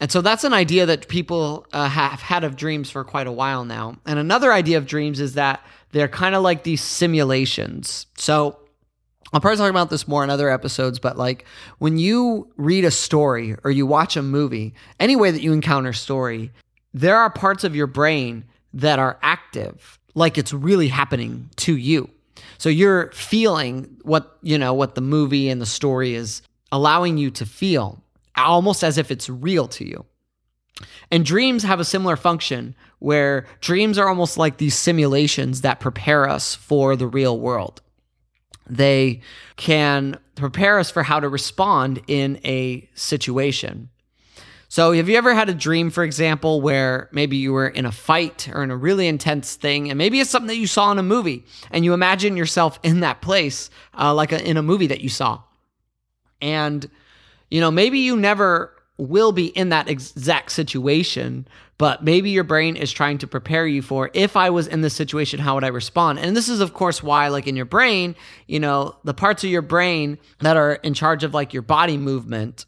And 0.00 0.10
so 0.10 0.22
that's 0.22 0.42
an 0.42 0.54
idea 0.54 0.86
that 0.86 1.06
people 1.06 1.66
uh, 1.74 1.90
have 1.90 2.22
had 2.22 2.44
of 2.44 2.56
dreams 2.56 2.88
for 2.88 3.04
quite 3.04 3.26
a 3.26 3.30
while 3.30 3.66
now. 3.66 3.98
And 4.06 4.18
another 4.18 4.54
idea 4.54 4.78
of 4.78 4.86
dreams 4.86 5.20
is 5.20 5.34
that 5.34 5.60
they're 5.92 6.08
kind 6.08 6.34
of 6.34 6.42
like 6.42 6.62
these 6.62 6.80
simulations. 6.80 8.06
So 8.16 8.58
I'll 9.34 9.42
probably 9.42 9.58
talk 9.58 9.68
about 9.68 9.90
this 9.90 10.08
more 10.08 10.24
in 10.24 10.30
other 10.30 10.48
episodes, 10.48 10.98
but 10.98 11.18
like 11.18 11.44
when 11.76 11.98
you 11.98 12.50
read 12.56 12.86
a 12.86 12.90
story 12.90 13.54
or 13.64 13.70
you 13.70 13.84
watch 13.84 14.16
a 14.16 14.22
movie, 14.22 14.72
any 14.98 15.14
way 15.14 15.30
that 15.30 15.42
you 15.42 15.52
encounter 15.52 15.92
story, 15.92 16.52
there 16.94 17.18
are 17.18 17.28
parts 17.28 17.64
of 17.64 17.76
your 17.76 17.86
brain 17.86 18.46
that 18.72 18.98
are 18.98 19.18
active, 19.20 19.98
like 20.14 20.38
it's 20.38 20.52
really 20.52 20.88
happening 20.88 21.50
to 21.56 21.76
you. 21.76 22.08
So 22.58 22.68
you're 22.68 23.10
feeling 23.12 23.96
what, 24.02 24.38
you 24.42 24.58
know, 24.58 24.74
what 24.74 24.94
the 24.94 25.00
movie 25.00 25.48
and 25.48 25.60
the 25.60 25.66
story 25.66 26.14
is 26.14 26.42
allowing 26.72 27.18
you 27.18 27.30
to 27.32 27.46
feel, 27.46 28.02
almost 28.36 28.82
as 28.82 28.98
if 28.98 29.10
it's 29.10 29.28
real 29.28 29.68
to 29.68 29.86
you. 29.86 30.04
And 31.10 31.24
dreams 31.24 31.62
have 31.62 31.80
a 31.80 31.84
similar 31.84 32.16
function 32.16 32.74
where 32.98 33.46
dreams 33.60 33.98
are 33.98 34.08
almost 34.08 34.38
like 34.38 34.56
these 34.56 34.74
simulations 34.74 35.60
that 35.60 35.80
prepare 35.80 36.28
us 36.28 36.54
for 36.54 36.96
the 36.96 37.06
real 37.06 37.38
world. 37.38 37.80
They 38.68 39.20
can 39.56 40.18
prepare 40.36 40.78
us 40.78 40.90
for 40.90 41.02
how 41.02 41.20
to 41.20 41.28
respond 41.28 42.02
in 42.08 42.40
a 42.44 42.88
situation. 42.94 43.90
So, 44.74 44.90
have 44.90 45.08
you 45.08 45.16
ever 45.16 45.36
had 45.36 45.48
a 45.48 45.54
dream, 45.54 45.90
for 45.90 46.02
example, 46.02 46.60
where 46.60 47.08
maybe 47.12 47.36
you 47.36 47.52
were 47.52 47.68
in 47.68 47.86
a 47.86 47.92
fight 47.92 48.48
or 48.52 48.64
in 48.64 48.72
a 48.72 48.76
really 48.76 49.06
intense 49.06 49.54
thing, 49.54 49.88
and 49.88 49.96
maybe 49.96 50.18
it's 50.18 50.30
something 50.30 50.48
that 50.48 50.56
you 50.56 50.66
saw 50.66 50.90
in 50.90 50.98
a 50.98 51.02
movie, 51.04 51.44
and 51.70 51.84
you 51.84 51.94
imagine 51.94 52.36
yourself 52.36 52.80
in 52.82 52.98
that 52.98 53.20
place, 53.22 53.70
uh, 53.96 54.12
like 54.12 54.32
a, 54.32 54.44
in 54.44 54.56
a 54.56 54.64
movie 54.64 54.88
that 54.88 55.00
you 55.00 55.08
saw? 55.08 55.40
And, 56.42 56.90
you 57.52 57.60
know, 57.60 57.70
maybe 57.70 58.00
you 58.00 58.16
never 58.16 58.74
will 58.98 59.30
be 59.30 59.46
in 59.46 59.68
that 59.68 59.88
exact 59.88 60.50
situation, 60.50 61.46
but 61.78 62.02
maybe 62.02 62.30
your 62.30 62.42
brain 62.42 62.74
is 62.74 62.90
trying 62.90 63.18
to 63.18 63.28
prepare 63.28 63.68
you 63.68 63.80
for 63.80 64.10
if 64.12 64.34
I 64.34 64.50
was 64.50 64.66
in 64.66 64.80
this 64.80 64.94
situation, 64.94 65.38
how 65.38 65.54
would 65.54 65.62
I 65.62 65.68
respond? 65.68 66.18
And 66.18 66.36
this 66.36 66.48
is, 66.48 66.58
of 66.58 66.74
course, 66.74 67.00
why, 67.00 67.28
like 67.28 67.46
in 67.46 67.54
your 67.54 67.64
brain, 67.64 68.16
you 68.48 68.58
know, 68.58 68.96
the 69.04 69.14
parts 69.14 69.44
of 69.44 69.50
your 69.50 69.62
brain 69.62 70.18
that 70.40 70.56
are 70.56 70.72
in 70.72 70.94
charge 70.94 71.22
of 71.22 71.32
like 71.32 71.52
your 71.52 71.62
body 71.62 71.96
movement, 71.96 72.66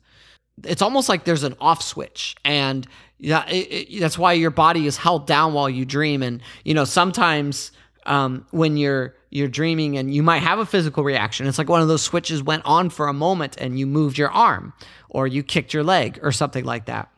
it's 0.64 0.82
almost 0.82 1.08
like 1.08 1.24
there's 1.24 1.42
an 1.42 1.54
off 1.60 1.82
switch. 1.82 2.36
And 2.44 2.86
yeah, 3.18 3.46
it, 3.48 3.90
it, 3.90 4.00
that's 4.00 4.18
why 4.18 4.32
your 4.32 4.50
body 4.50 4.86
is 4.86 4.96
held 4.96 5.26
down 5.26 5.54
while 5.54 5.68
you 5.68 5.84
dream. 5.84 6.22
And, 6.22 6.42
you 6.64 6.74
know, 6.74 6.84
sometimes 6.84 7.72
um, 8.04 8.46
when 8.50 8.76
you're, 8.76 9.14
you're 9.30 9.48
dreaming 9.48 9.98
and 9.98 10.14
you 10.14 10.22
might 10.22 10.38
have 10.38 10.58
a 10.58 10.66
physical 10.66 11.04
reaction. 11.04 11.46
It's 11.46 11.58
like 11.58 11.68
one 11.68 11.82
of 11.82 11.88
those 11.88 12.02
switches 12.02 12.42
went 12.42 12.64
on 12.64 12.90
for 12.90 13.08
a 13.08 13.12
moment 13.12 13.56
and 13.58 13.78
you 13.78 13.86
moved 13.86 14.16
your 14.16 14.30
arm 14.30 14.72
or 15.10 15.26
you 15.26 15.42
kicked 15.42 15.74
your 15.74 15.84
leg 15.84 16.18
or 16.22 16.32
something 16.32 16.64
like 16.64 16.86
that. 16.86 17.10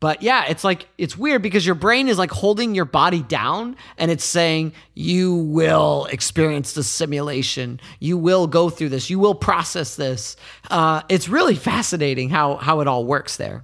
But 0.00 0.22
yeah, 0.22 0.46
it's 0.48 0.64
like 0.64 0.88
it's 0.96 1.16
weird 1.16 1.42
because 1.42 1.66
your 1.66 1.74
brain 1.74 2.08
is 2.08 2.16
like 2.16 2.30
holding 2.30 2.74
your 2.74 2.86
body 2.86 3.22
down 3.22 3.76
and 3.98 4.10
it's 4.10 4.24
saying 4.24 4.72
you 4.94 5.34
will 5.34 6.06
experience 6.06 6.72
the 6.72 6.82
simulation, 6.82 7.80
you 8.00 8.16
will 8.16 8.46
go 8.46 8.70
through 8.70 8.88
this, 8.88 9.10
you 9.10 9.18
will 9.18 9.34
process 9.34 9.96
this. 9.96 10.36
Uh, 10.70 11.02
it's 11.10 11.28
really 11.28 11.54
fascinating 11.54 12.30
how 12.30 12.56
how 12.56 12.80
it 12.80 12.88
all 12.88 13.04
works 13.04 13.36
there. 13.36 13.62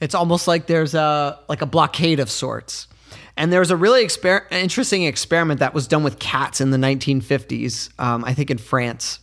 It's 0.00 0.14
almost 0.14 0.48
like 0.48 0.66
there's 0.66 0.94
a 0.94 1.38
like 1.46 1.60
a 1.60 1.66
blockade 1.66 2.20
of 2.20 2.30
sorts. 2.30 2.88
And 3.36 3.52
there 3.52 3.60
was 3.60 3.70
a 3.70 3.76
really 3.76 4.04
exper- 4.04 4.50
interesting 4.50 5.04
experiment 5.04 5.60
that 5.60 5.72
was 5.72 5.86
done 5.86 6.02
with 6.02 6.18
cats 6.18 6.60
in 6.60 6.72
the 6.72 6.76
1950s, 6.76 7.88
um, 7.98 8.24
I 8.24 8.34
think 8.34 8.50
in 8.50 8.58
France 8.58 9.18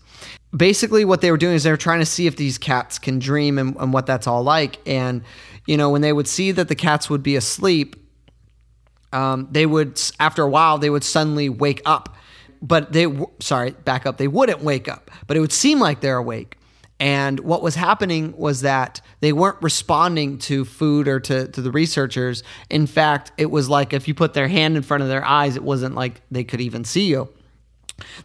basically 0.55 1.03
what 1.03 1.21
they 1.21 1.31
were 1.31 1.37
doing 1.37 1.55
is 1.55 1.63
they 1.63 1.71
were 1.71 1.77
trying 1.77 1.99
to 1.99 2.05
see 2.05 2.25
if 2.25 2.37
these 2.37 2.57
cats 2.57 2.99
can 2.99 3.19
dream 3.19 3.57
and, 3.57 3.75
and, 3.77 3.91
what 3.91 4.05
that's 4.05 4.27
all 4.27 4.43
like 4.43 4.79
and 4.87 5.21
you 5.67 5.77
know, 5.77 5.89
when 5.89 6.01
they 6.01 6.13
would 6.13 6.27
see 6.27 6.51
that 6.51 6.69
the 6.69 6.75
cats 6.75 7.09
would 7.09 7.21
be 7.21 7.35
asleep, 7.35 7.95
um, 9.13 9.47
they 9.51 9.65
would, 9.65 10.01
after 10.19 10.41
a 10.41 10.49
while, 10.49 10.77
they 10.77 10.89
would 10.89 11.03
suddenly 11.03 11.49
wake 11.49 11.81
up. 11.85 12.15
But 12.61 12.93
they, 12.93 13.07
sorry, 13.39 13.71
back 13.71 14.05
up. 14.07 14.17
They 14.17 14.27
wouldn't 14.27 14.61
wake 14.61 14.87
up, 14.87 15.11
but 15.27 15.37
it 15.37 15.41
would 15.41 15.51
seem 15.51 15.79
like 15.79 16.01
they're 16.01 16.17
awake. 16.17 16.57
And 16.99 17.39
what 17.41 17.61
was 17.61 17.75
happening 17.75 18.35
was 18.35 18.61
that 18.61 19.01
they 19.19 19.31
weren't 19.31 19.61
responding 19.61 20.39
to 20.39 20.65
food 20.65 21.07
or 21.07 21.19
to, 21.19 21.47
to 21.49 21.61
the 21.61 21.69
researchers. 21.69 22.41
In 22.71 22.87
fact, 22.87 23.31
it 23.37 23.51
was 23.51 23.69
like 23.69 23.93
if 23.93 24.07
you 24.07 24.15
put 24.15 24.33
their 24.33 24.47
hand 24.47 24.75
in 24.75 24.81
front 24.81 25.03
of 25.03 25.09
their 25.09 25.23
eyes, 25.23 25.55
it 25.55 25.63
wasn't 25.63 25.93
like 25.93 26.21
they 26.31 26.43
could 26.43 26.59
even 26.59 26.83
see 26.83 27.05
you. 27.05 27.29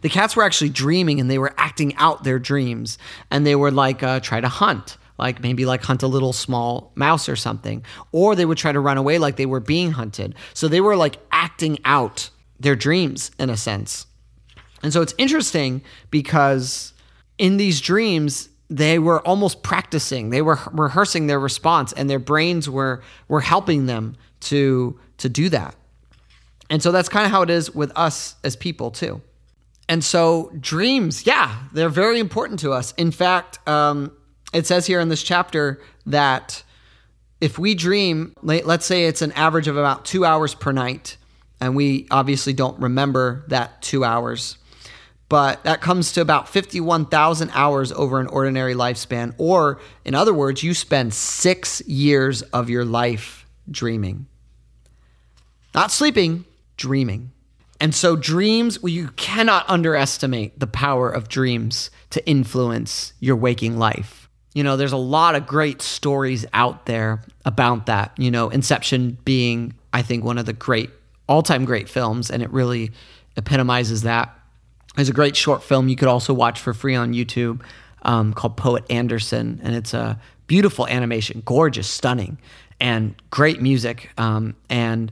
The 0.01 0.09
cats 0.09 0.35
were 0.35 0.43
actually 0.43 0.69
dreaming 0.69 1.19
and 1.19 1.29
they 1.29 1.37
were 1.37 1.53
acting 1.57 1.95
out 1.97 2.23
their 2.23 2.39
dreams. 2.39 2.97
And 3.29 3.45
they 3.45 3.55
were 3.55 3.71
like, 3.71 4.01
uh, 4.01 4.19
try 4.21 4.41
to 4.41 4.47
hunt 4.47 4.97
like 5.17 5.41
maybe 5.41 5.65
like 5.65 5.83
hunt 5.83 6.03
a 6.03 6.07
little 6.07 6.33
small 6.33 6.91
mouse 6.95 7.29
or 7.29 7.35
something 7.35 7.83
or 8.11 8.35
they 8.35 8.45
would 8.45 8.57
try 8.57 8.71
to 8.71 8.79
run 8.79 8.97
away 8.97 9.17
like 9.17 9.35
they 9.35 9.45
were 9.45 9.59
being 9.59 9.91
hunted. 9.91 10.35
So 10.53 10.67
they 10.67 10.81
were 10.81 10.95
like 10.95 11.17
acting 11.31 11.79
out 11.85 12.29
their 12.59 12.75
dreams 12.75 13.31
in 13.37 13.49
a 13.49 13.57
sense. 13.57 14.07
And 14.81 14.91
so 14.91 15.01
it's 15.01 15.13
interesting 15.17 15.81
because 16.09 16.93
in 17.37 17.57
these 17.57 17.79
dreams 17.81 18.49
they 18.69 18.97
were 18.97 19.25
almost 19.27 19.61
practicing 19.61 20.29
they 20.29 20.41
were 20.41 20.57
rehearsing 20.71 21.27
their 21.27 21.39
response 21.39 21.93
and 21.93 22.09
their 22.09 22.19
brains 22.19 22.69
were 22.69 23.03
were 23.27 23.41
helping 23.41 23.85
them 23.85 24.15
to 24.39 24.99
to 25.17 25.29
do 25.29 25.49
that. 25.49 25.75
And 26.69 26.81
so 26.81 26.91
that's 26.91 27.09
kind 27.09 27.25
of 27.25 27.31
how 27.31 27.43
it 27.43 27.49
is 27.49 27.73
with 27.73 27.91
us 27.95 28.35
as 28.43 28.55
people 28.55 28.89
too. 28.89 29.21
And 29.87 30.03
so 30.03 30.51
dreams 30.59 31.25
yeah 31.25 31.55
they're 31.71 31.89
very 31.89 32.19
important 32.19 32.59
to 32.61 32.71
us. 32.71 32.93
In 32.97 33.11
fact 33.11 33.65
um, 33.67 34.11
it 34.53 34.67
says 34.67 34.85
here 34.85 34.99
in 34.99 35.09
this 35.09 35.23
chapter 35.23 35.81
that 36.05 36.63
if 37.41 37.59
we 37.59 37.75
dream, 37.75 38.33
let's 38.41 38.85
say 38.85 39.05
it's 39.05 39.21
an 39.21 39.33
average 39.33 39.67
of 39.67 39.75
about 39.75 40.05
two 40.05 40.23
hours 40.23 40.55
per 40.55 40.71
night, 40.71 41.17
and 41.59 41.75
we 41.75 42.07
obviously 42.11 42.53
don't 42.53 42.79
remember 42.79 43.43
that 43.47 43.81
two 43.81 44.05
hours, 44.05 44.57
but 45.27 45.63
that 45.63 45.81
comes 45.81 46.11
to 46.13 46.21
about 46.21 46.47
51,000 46.47 47.49
hours 47.53 47.91
over 47.91 48.19
an 48.19 48.27
ordinary 48.27 48.75
lifespan. 48.75 49.33
Or, 49.37 49.79
in 50.05 50.15
other 50.15 50.33
words, 50.33 50.63
you 50.63 50.73
spend 50.73 51.13
six 51.13 51.81
years 51.87 52.43
of 52.43 52.69
your 52.69 52.85
life 52.85 53.45
dreaming. 53.69 54.27
Not 55.73 55.91
sleeping, 55.91 56.45
dreaming. 56.77 57.31
And 57.79 57.95
so, 57.95 58.15
dreams, 58.15 58.81
well, 58.81 58.91
you 58.91 59.09
cannot 59.15 59.69
underestimate 59.69 60.59
the 60.59 60.67
power 60.67 61.09
of 61.09 61.27
dreams 61.27 61.89
to 62.11 62.25
influence 62.25 63.13
your 63.19 63.35
waking 63.35 63.77
life. 63.77 64.22
You 64.53 64.63
know, 64.63 64.77
there's 64.77 64.91
a 64.93 64.97
lot 64.97 65.35
of 65.35 65.47
great 65.47 65.81
stories 65.81 66.45
out 66.53 66.85
there 66.85 67.21
about 67.45 67.87
that. 67.87 68.13
You 68.17 68.31
know, 68.31 68.49
Inception 68.49 69.17
being, 69.25 69.73
I 69.91 70.01
think, 70.01 70.23
one 70.23 70.37
of 70.37 70.45
the 70.45 70.53
great, 70.53 70.89
all 71.27 71.41
time 71.41 71.65
great 71.65 71.89
films, 71.89 72.29
and 72.29 72.43
it 72.43 72.51
really 72.51 72.91
epitomizes 73.35 74.03
that. 74.03 74.37
There's 74.95 75.09
a 75.09 75.13
great 75.13 75.35
short 75.35 75.63
film 75.63 75.89
you 75.89 75.95
could 75.95 76.07
also 76.07 76.33
watch 76.33 76.59
for 76.59 76.73
free 76.73 76.95
on 76.95 77.13
YouTube 77.13 77.61
um, 78.03 78.33
called 78.33 78.57
Poet 78.57 78.85
Anderson, 78.89 79.59
and 79.63 79.75
it's 79.75 79.93
a 79.93 80.19
beautiful 80.45 80.87
animation, 80.87 81.41
gorgeous, 81.45 81.87
stunning, 81.87 82.37
and 82.79 83.15
great 83.31 83.61
music. 83.61 84.11
Um, 84.17 84.55
and 84.69 85.11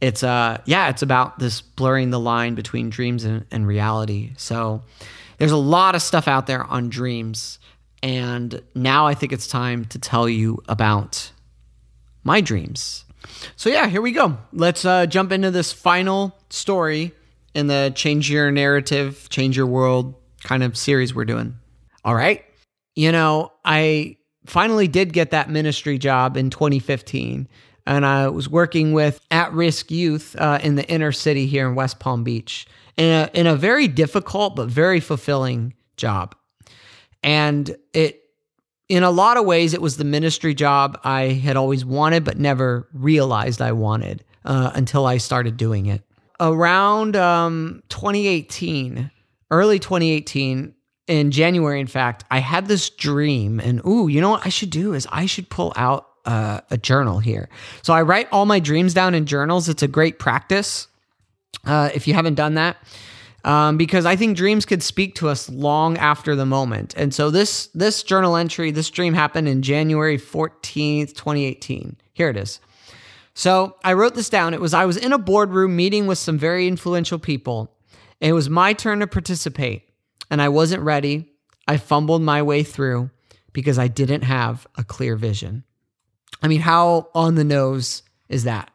it's 0.00 0.22
uh 0.22 0.60
yeah, 0.64 0.88
it's 0.88 1.02
about 1.02 1.38
this 1.38 1.60
blurring 1.60 2.10
the 2.10 2.20
line 2.20 2.54
between 2.54 2.90
dreams 2.90 3.24
and, 3.24 3.44
and 3.50 3.66
reality. 3.66 4.32
So 4.36 4.82
there's 5.38 5.52
a 5.52 5.56
lot 5.56 5.94
of 5.94 6.02
stuff 6.02 6.28
out 6.28 6.46
there 6.46 6.64
on 6.64 6.88
dreams. 6.88 7.58
And 8.02 8.62
now 8.74 9.06
I 9.06 9.14
think 9.14 9.32
it's 9.32 9.46
time 9.46 9.84
to 9.86 9.98
tell 9.98 10.28
you 10.28 10.62
about 10.68 11.32
my 12.24 12.40
dreams. 12.40 13.04
So, 13.56 13.68
yeah, 13.68 13.86
here 13.86 14.00
we 14.00 14.12
go. 14.12 14.38
Let's 14.52 14.84
uh, 14.84 15.06
jump 15.06 15.32
into 15.32 15.50
this 15.50 15.72
final 15.72 16.36
story 16.48 17.12
in 17.54 17.66
the 17.66 17.92
Change 17.94 18.30
Your 18.30 18.50
Narrative, 18.50 19.28
Change 19.28 19.56
Your 19.56 19.66
World 19.66 20.14
kind 20.42 20.62
of 20.62 20.76
series 20.76 21.14
we're 21.14 21.24
doing. 21.24 21.54
All 22.04 22.14
right. 22.14 22.44
You 22.94 23.12
know, 23.12 23.52
I 23.64 24.16
finally 24.46 24.88
did 24.88 25.12
get 25.12 25.30
that 25.30 25.50
ministry 25.50 25.98
job 25.98 26.36
in 26.36 26.50
2015. 26.50 27.48
And 27.86 28.06
I 28.06 28.28
was 28.28 28.48
working 28.48 28.92
with 28.92 29.20
at 29.30 29.52
risk 29.52 29.90
youth 29.90 30.36
uh, 30.38 30.58
in 30.62 30.76
the 30.76 30.88
inner 30.88 31.12
city 31.12 31.46
here 31.46 31.68
in 31.68 31.74
West 31.74 31.98
Palm 31.98 32.24
Beach 32.24 32.66
in 32.96 33.10
a, 33.10 33.30
in 33.34 33.46
a 33.46 33.56
very 33.56 33.88
difficult 33.88 34.54
but 34.56 34.68
very 34.68 35.00
fulfilling 35.00 35.74
job. 35.96 36.34
And 37.22 37.76
it, 37.92 38.22
in 38.88 39.02
a 39.02 39.10
lot 39.10 39.36
of 39.36 39.44
ways, 39.44 39.74
it 39.74 39.80
was 39.80 39.96
the 39.96 40.04
ministry 40.04 40.54
job 40.54 40.98
I 41.04 41.22
had 41.22 41.56
always 41.56 41.84
wanted, 41.84 42.24
but 42.24 42.38
never 42.38 42.88
realized 42.92 43.60
I 43.60 43.72
wanted 43.72 44.24
uh, 44.44 44.72
until 44.74 45.06
I 45.06 45.18
started 45.18 45.56
doing 45.56 45.86
it. 45.86 46.02
Around 46.40 47.16
um, 47.16 47.82
2018, 47.90 49.10
early 49.50 49.78
2018, 49.78 50.74
in 51.06 51.30
January, 51.32 51.80
in 51.80 51.86
fact, 51.86 52.24
I 52.30 52.38
had 52.38 52.68
this 52.68 52.88
dream, 52.88 53.58
and 53.60 53.84
ooh, 53.84 54.08
you 54.08 54.20
know 54.20 54.30
what 54.30 54.46
I 54.46 54.48
should 54.48 54.70
do 54.70 54.94
is 54.94 55.08
I 55.10 55.26
should 55.26 55.50
pull 55.50 55.72
out 55.74 56.06
uh, 56.24 56.60
a 56.70 56.78
journal 56.78 57.18
here. 57.18 57.48
So 57.82 57.92
I 57.92 58.02
write 58.02 58.28
all 58.30 58.46
my 58.46 58.60
dreams 58.60 58.94
down 58.94 59.14
in 59.14 59.26
journals. 59.26 59.68
It's 59.68 59.82
a 59.82 59.88
great 59.88 60.18
practice 60.18 60.86
uh, 61.64 61.90
if 61.94 62.06
you 62.06 62.14
haven't 62.14 62.34
done 62.34 62.54
that. 62.54 62.76
Um, 63.44 63.76
because 63.76 64.06
I 64.06 64.16
think 64.16 64.36
dreams 64.36 64.66
could 64.66 64.82
speak 64.82 65.14
to 65.16 65.28
us 65.28 65.48
long 65.48 65.96
after 65.98 66.36
the 66.36 66.46
moment. 66.46 66.94
And 66.96 67.14
so 67.14 67.30
this 67.30 67.68
this 67.68 68.02
journal 68.02 68.36
entry, 68.36 68.70
this 68.70 68.90
dream 68.90 69.14
happened 69.14 69.48
in 69.48 69.62
January 69.62 70.18
14th, 70.18 71.14
2018. 71.14 71.96
Here 72.12 72.28
it 72.28 72.36
is. 72.36 72.60
So 73.34 73.76
I 73.84 73.94
wrote 73.94 74.14
this 74.14 74.28
down. 74.28 74.54
It 74.54 74.60
was 74.60 74.74
I 74.74 74.84
was 74.84 74.96
in 74.96 75.12
a 75.12 75.18
boardroom 75.18 75.76
meeting 75.76 76.06
with 76.06 76.18
some 76.18 76.38
very 76.38 76.66
influential 76.66 77.18
people. 77.18 77.74
It 78.20 78.32
was 78.32 78.50
my 78.50 78.74
turn 78.74 79.00
to 79.00 79.06
participate, 79.06 79.88
and 80.30 80.42
I 80.42 80.48
wasn't 80.50 80.82
ready. 80.82 81.32
I 81.66 81.78
fumbled 81.78 82.22
my 82.22 82.42
way 82.42 82.62
through 82.62 83.10
because 83.52 83.78
I 83.78 83.88
didn't 83.88 84.22
have 84.22 84.66
a 84.76 84.84
clear 84.84 85.16
vision. 85.16 85.64
I 86.42 86.48
mean, 86.48 86.60
how 86.60 87.08
on 87.14 87.34
the 87.34 87.44
nose 87.44 88.02
is 88.28 88.44
that 88.44 88.70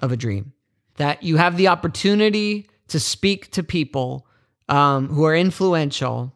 of 0.00 0.12
a 0.12 0.16
dream? 0.16 0.52
That 0.96 1.22
you 1.22 1.36
have 1.36 1.56
the 1.56 1.68
opportunity 1.68 2.68
to 2.88 3.00
speak 3.00 3.50
to 3.52 3.62
people 3.62 4.26
um, 4.68 5.08
who 5.08 5.24
are 5.24 5.34
influential 5.34 6.32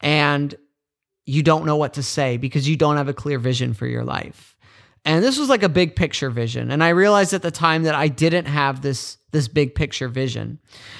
and 0.00 0.54
you 1.24 1.42
don't 1.42 1.66
know 1.66 1.76
what 1.76 1.94
to 1.94 2.02
say 2.02 2.36
because 2.36 2.68
you 2.68 2.76
don't 2.76 2.96
have 2.96 3.08
a 3.08 3.14
clear 3.14 3.38
vision 3.38 3.74
for 3.74 3.86
your 3.86 4.04
life. 4.04 4.56
And 5.04 5.22
this 5.22 5.38
was 5.38 5.48
like 5.48 5.62
a 5.62 5.68
big 5.68 5.94
picture 5.94 6.30
vision. 6.30 6.72
And 6.72 6.82
I 6.82 6.88
realized 6.88 7.32
at 7.32 7.42
the 7.42 7.52
time 7.52 7.84
that 7.84 7.94
I 7.94 8.08
didn't 8.08 8.46
have 8.46 8.82
this 8.82 9.18
this 9.30 9.48
big 9.48 9.74
picture 9.74 10.08
vision. 10.08 10.58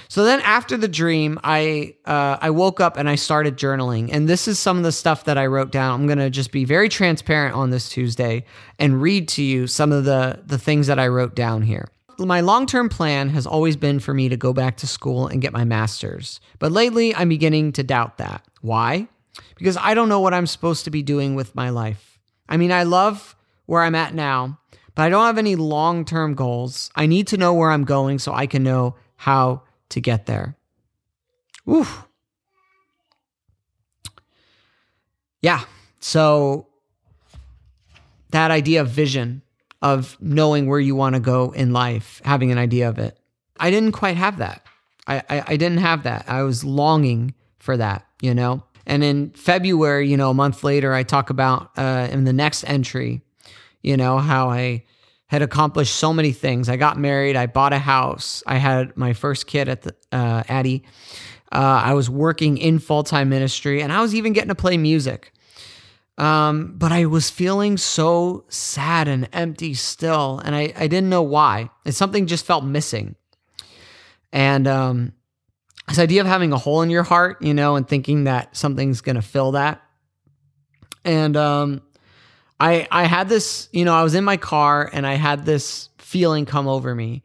So 0.09 0.25
then 0.25 0.41
after 0.43 0.77
the 0.77 0.87
dream, 0.89 1.41
I 1.43 1.97
uh, 2.05 2.37
I 2.41 2.51
woke 2.51 2.81
up 2.81 2.97
and 2.97 3.09
I 3.09 3.17
started 3.17 3.57
journaling. 3.57 4.11
And 4.13 4.29
this 4.29 4.47
is 4.47 4.61
some 4.61 4.77
of 4.77 4.85
the 4.85 4.93
stuff 4.93 5.25
that 5.25 5.39
I 5.39 5.47
wrote 5.47 5.73
down. 5.73 6.01
I'm 6.01 6.07
gonna 6.07 6.31
just 6.31 6.53
be 6.53 6.65
very 6.65 6.89
transparent 6.89 7.57
on 7.57 7.71
this 7.71 7.89
Tuesday 7.89 8.45
and 8.79 9.03
read 9.03 9.27
to 9.31 9.43
you 9.43 9.67
some 9.67 9.91
of 9.91 10.05
the 10.05 10.41
the 10.47 10.59
things 10.59 10.87
that 10.87 11.01
I 11.01 11.09
wrote 11.09 11.35
down 11.35 11.63
here. 11.63 11.89
My 12.19 12.41
long 12.41 12.67
term 12.67 12.89
plan 12.89 13.29
has 13.31 13.47
always 13.47 13.77
been 13.77 14.01
for 14.01 14.15
me 14.15 14.29
to 14.29 14.37
go 14.37 14.53
back 14.53 14.77
to 14.79 14.87
school 14.87 15.27
and 15.27 15.43
get 15.43 15.53
my 15.53 15.65
master's. 15.65 16.41
But 16.59 16.73
lately, 16.73 17.15
I'm 17.15 17.29
beginning 17.29 17.73
to 17.73 17.83
doubt 17.83 18.19
that. 18.19 18.47
Why? 18.61 19.09
Because 19.57 19.77
I 19.77 19.95
don't 19.95 20.09
know 20.09 20.21
what 20.21 20.35
I'm 20.35 20.47
supposed 20.47 20.85
to 20.85 20.91
be 20.91 21.03
doing 21.03 21.35
with 21.35 21.55
my 21.55 21.71
life. 21.71 22.19
I 22.49 22.57
mean, 22.57 22.73
I 22.73 22.85
love 22.85 23.37
where 23.67 23.83
I'm 23.83 23.95
at 23.95 24.15
now, 24.15 24.59
but 24.95 25.03
I 25.03 25.09
don't 25.09 25.27
have 25.27 25.39
any 25.39 25.57
long 25.57 26.05
term 26.05 26.35
goals. 26.35 26.91
I 26.95 27.07
need 27.07 27.27
to 27.29 27.37
know 27.37 27.53
where 27.53 27.71
I'm 27.71 27.85
going 27.85 28.19
so 28.19 28.33
I 28.33 28.47
can 28.47 28.63
know 28.63 28.97
how 29.17 29.63
to 29.91 30.01
get 30.01 30.27
there. 30.27 30.57
Oof. 31.69 32.05
Yeah. 35.41 35.65
So 36.01 36.69
that 38.31 38.51
idea 38.51 38.81
of 38.81 38.89
vision, 38.89 39.43
of 39.83 40.17
knowing 40.21 40.67
where 40.69 40.81
you 40.81 40.95
want 40.95 41.15
to 41.15 41.21
go 41.21 41.51
in 41.53 41.73
life, 41.73 42.21
having 42.25 42.51
an 42.51 42.59
idea 42.59 42.89
of 42.89 42.99
it. 42.99 43.19
I 43.59 43.71
didn't 43.71 43.93
quite 43.93 44.17
have 44.17 44.39
that. 44.39 44.63
I, 45.07 45.23
I, 45.29 45.45
I 45.49 45.57
didn't 45.57 45.79
have 45.79 46.03
that. 46.05 46.25
I 46.29 46.43
was 46.43 46.65
longing 46.65 47.35
for 47.59 47.77
that, 47.77 48.07
you 48.21 48.35
know? 48.35 48.65
And 48.87 49.03
in 49.03 49.31
February, 49.31 50.09
you 50.09 50.17
know, 50.17 50.31
a 50.31 50.35
month 50.35 50.63
later, 50.65 50.93
I 50.93 51.03
talk 51.03 51.31
about 51.31 51.71
uh, 51.77 52.09
in 52.11 52.25
the 52.25 52.33
next 52.33 52.65
entry 52.65 53.23
you 53.87 53.97
know, 53.97 54.19
how 54.19 54.51
I 54.51 54.83
had 55.29 55.43
accomplished 55.43 55.95
so 55.95 56.13
many 56.13 56.33
things. 56.33 56.69
I 56.69 56.77
got 56.77 56.99
married, 56.99 57.37
I 57.37 57.47
bought 57.47 57.73
a 57.73 57.79
house, 57.79 58.43
I 58.47 58.57
had 58.57 58.97
my 58.97 59.13
first 59.13 59.47
kid 59.47 59.69
at 59.69 59.83
the 59.83 59.95
uh, 60.11 60.43
Addie. 60.49 60.85
Uh, 61.53 61.81
I 61.85 61.95
was 61.95 62.11
working 62.11 62.59
in 62.59 62.81
full 62.81 63.05
time 63.05 63.29
ministry, 63.29 63.81
and 63.81 63.93
I 63.93 64.01
was 64.01 64.15
even 64.15 64.33
getting 64.33 64.49
to 64.49 64.57
play 64.57 64.77
music. 64.77 65.33
Um, 66.19 66.75
but 66.77 66.93
I 66.93 67.07
was 67.07 67.29
feeling 67.29 67.77
so 67.77 68.45
sad 68.49 69.07
and 69.07 69.29
empty 69.33 69.75
still, 69.75 70.41
and 70.45 70.55
I, 70.55 70.73
I 70.77 70.87
didn't 70.87 71.11
know 71.11 71.23
why. 71.23 71.69
And 71.85 71.95
something 71.95 72.27
just 72.27 72.47
felt 72.47 72.65
missing. 72.65 73.17
And 74.33 74.67
um, 74.67 75.13
this 75.89 75.99
idea 75.99 76.23
of 76.23 76.27
having 76.27 76.53
a 76.53 76.59
hole 76.59 76.83
in 76.83 76.91
your 76.91 77.03
heart, 77.03 77.43
you 77.43 77.55
know, 77.55 77.77
and 77.77 77.87
thinking 77.87 78.25
that 78.25 78.57
something's 78.57 79.03
going 79.03 79.17
to 79.17 79.23
fill 79.23 79.53
that. 79.53 79.83
And 81.05 81.37
um, 81.37 81.83
I 82.59 82.89
I 82.91 83.05
had 83.05 83.29
this, 83.29 83.69
you 83.73 83.85
know, 83.85 83.95
I 83.95 84.03
was 84.03 84.15
in 84.15 84.25
my 84.25 84.37
car 84.37 84.89
and 84.93 85.07
I 85.07 85.15
had 85.15 85.45
this 85.45 85.91
feeling 85.99 86.47
come 86.47 86.67
over 86.67 86.95
me, 86.95 87.23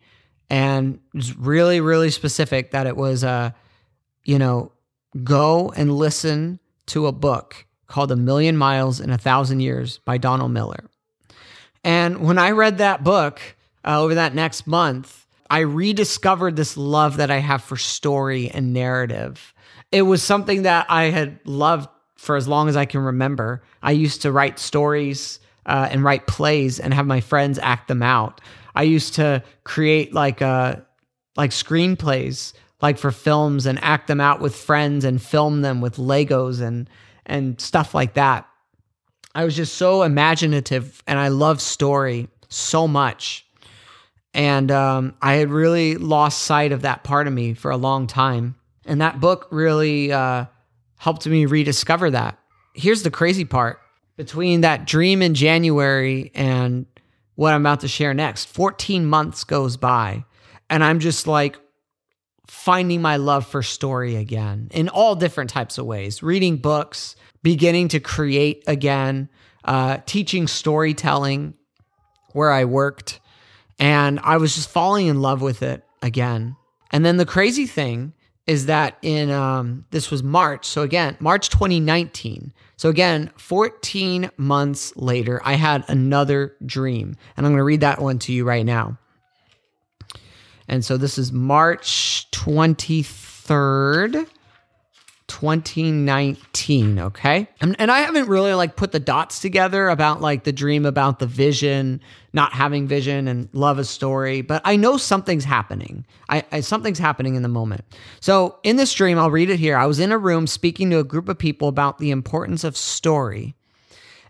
and 0.50 0.96
it 1.14 1.18
was 1.18 1.36
really 1.38 1.82
really 1.82 2.12
specific 2.12 2.72
that 2.72 2.86
it 2.88 2.96
was 2.96 3.24
uh, 3.24 3.52
you 4.24 4.38
know, 4.38 4.72
go 5.24 5.74
and 5.76 5.96
listen 5.96 6.60
to 6.88 7.08
a 7.08 7.12
book 7.12 7.66
called 7.92 8.12
A 8.12 8.16
Million 8.16 8.58
Miles 8.58 9.00
in 9.00 9.10
a 9.10 9.18
Thousand 9.18 9.60
Years 9.60 10.00
by 10.00 10.18
Donald 10.18 10.52
Miller. 10.52 10.86
And 11.84 12.22
when 12.22 12.38
I 12.38 12.52
read 12.52 12.78
that 12.78 13.04
book 13.04 13.42
uh, 13.86 14.02
over 14.02 14.16
that 14.16 14.34
next 14.34 14.66
month, 14.66 15.28
I 15.50 15.60
rediscovered 15.60 16.56
this 16.56 16.78
love 16.78 17.18
that 17.18 17.30
I 17.30 17.40
have 17.40 17.64
for 17.64 17.76
story 17.76 18.50
and 18.50 18.74
narrative. 18.74 19.54
It 19.92 20.04
was 20.04 20.24
something 20.24 20.62
that 20.64 20.86
I 20.90 21.06
had 21.06 21.40
loved 21.46 21.90
for 22.16 22.36
as 22.36 22.48
long 22.48 22.70
as 22.70 22.78
I 22.78 22.86
can 22.86 23.02
remember. 23.02 23.62
I 23.84 23.92
used 23.92 24.22
to 24.22 24.32
write 24.32 24.60
stories 24.60 25.40
uh, 25.66 25.90
and 25.92 26.04
write 26.04 26.28
plays 26.28 26.80
and 26.80 26.94
have 26.94 27.06
my 27.06 27.20
friends 27.20 27.60
act 27.60 27.88
them 27.88 28.02
out. 28.02 28.40
I 28.74 28.84
used 28.84 29.16
to 29.16 29.44
create 29.64 30.14
like 30.14 30.42
uh, 30.42 30.78
like 31.36 31.52
screenplays 31.52 32.54
like 32.82 32.98
for 32.98 33.12
films 33.12 33.66
and 33.66 33.78
act 33.84 34.08
them 34.08 34.20
out 34.20 34.40
with 34.40 34.56
friends 34.56 35.06
and 35.06 35.22
film 35.22 35.62
them 35.62 35.82
with 35.82 35.98
Legos 35.98 36.62
and 36.62 36.90
and 37.26 37.60
stuff 37.60 37.94
like 37.94 38.14
that. 38.14 38.48
I 39.34 39.46
was 39.46 39.56
just 39.56 39.76
so 39.76 40.04
imaginative 40.04 41.02
and 41.08 41.18
I 41.18 41.30
love 41.30 41.62
story 41.62 42.28
so 42.50 42.88
much. 42.88 43.46
And 44.34 44.72
um, 44.72 45.16
I 45.22 45.34
had 45.36 45.50
really 45.50 45.96
lost 45.96 46.44
sight 46.44 46.72
of 46.72 46.82
that 46.84 47.04
part 47.04 47.28
of 47.28 47.34
me 47.34 47.54
for 47.54 47.72
a 47.72 47.78
long 47.78 48.08
time. 48.08 48.56
And 48.86 49.02
that 49.02 49.20
book 49.20 49.48
really 49.52 50.12
uh, 50.12 50.46
helped 50.98 51.28
me 51.28 51.46
rediscover 51.46 52.12
that. 52.12 52.40
Here's 52.74 53.04
the 53.04 53.12
crazy 53.12 53.46
part 53.46 53.80
between 54.18 54.62
that 54.62 54.86
dream 54.86 55.22
in 55.22 55.34
January 55.34 56.32
and 56.36 56.86
what 57.36 57.54
I'm 57.54 57.62
about 57.62 57.80
to 57.80 57.88
share 57.88 58.14
next, 58.14 58.46
14 58.50 59.06
months 59.06 59.44
goes 59.44 59.78
by, 59.78 60.26
and 60.70 60.84
I'm 60.84 61.00
just 61.00 61.26
like 61.26 61.60
finding 62.52 63.02
my 63.02 63.16
love 63.16 63.48
for 63.48 63.64
story 63.64 64.18
again 64.18 64.68
in 64.72 64.90
all 64.90 65.16
different 65.16 65.50
types 65.50 65.78
of 65.78 65.86
ways 65.86 66.22
reading 66.22 66.58
books, 66.58 67.16
beginning 67.42 67.88
to 67.88 67.98
create 67.98 68.62
again, 68.68 69.30
uh, 69.64 69.98
teaching 70.06 70.46
storytelling 70.48 71.54
where 72.34 72.52
I 72.52 72.66
worked. 72.66 73.22
And 73.80 74.20
I 74.20 74.36
was 74.36 74.54
just 74.54 74.70
falling 74.70 75.08
in 75.08 75.22
love 75.22 75.42
with 75.42 75.64
it 75.64 75.86
again. 76.02 76.58
And 76.92 77.06
then 77.06 77.16
the 77.16 77.26
crazy 77.26 77.66
thing 77.66 78.12
is 78.46 78.66
that 78.66 78.98
in 79.02 79.32
um, 79.32 79.86
this 79.92 80.12
was 80.12 80.22
March. 80.22 80.66
So 80.66 80.82
again, 80.82 81.16
March 81.22 81.50
2019. 81.50 82.52
So 82.76 82.90
again, 82.90 83.32
14 83.38 84.30
months 84.36 84.94
later, 84.98 85.40
I 85.46 85.54
had 85.54 85.86
another 85.88 86.58
dream, 86.66 87.16
and 87.38 87.46
I'm 87.46 87.54
going 87.54 87.60
to 87.60 87.64
read 87.64 87.80
that 87.80 88.02
one 88.02 88.20
to 88.20 88.34
you 88.34 88.44
right 88.44 88.66
now. 88.66 88.98
And 90.68 90.84
so 90.86 90.98
this 90.98 91.18
is 91.18 91.32
March 91.32 92.28
23rd. 92.32 94.28
2019 95.32 97.00
okay? 97.00 97.48
And, 97.62 97.74
and 97.80 97.90
i 97.90 98.00
haven't 98.00 98.28
really 98.28 98.54
like 98.54 98.76
put 98.76 98.92
the 98.92 99.00
dots 99.00 99.40
together 99.40 99.88
about 99.88 100.20
like 100.20 100.44
the 100.44 100.52
dream 100.52 100.86
about 100.86 101.20
the 101.20 101.26
vision 101.26 102.02
not 102.34 102.52
having 102.52 102.86
vision 102.86 103.30
and 103.30 103.48
love 103.54 103.80
a 103.80 103.86
story 103.86 104.42
but 104.42 104.62
i 104.66 104.76
know 104.76 104.98
something's 104.98 105.46
happening. 105.46 106.06
I, 106.28 106.44
I 106.52 106.60
something's 106.60 107.00
happening 107.00 107.36
in 107.36 107.44
the 107.44 107.50
moment. 107.50 107.86
So 108.20 108.60
in 108.64 108.76
this 108.76 108.92
dream 108.94 109.18
i'll 109.18 109.32
read 109.32 109.50
it 109.50 109.58
here. 109.58 109.78
I 109.78 109.86
was 109.86 110.02
in 110.02 110.12
a 110.12 110.18
room 110.18 110.48
speaking 110.48 110.90
to 110.90 111.00
a 111.00 111.04
group 111.06 111.30
of 111.30 111.38
people 111.38 111.70
about 111.70 111.98
the 111.98 112.12
importance 112.12 112.66
of 112.66 112.76
story. 112.76 113.56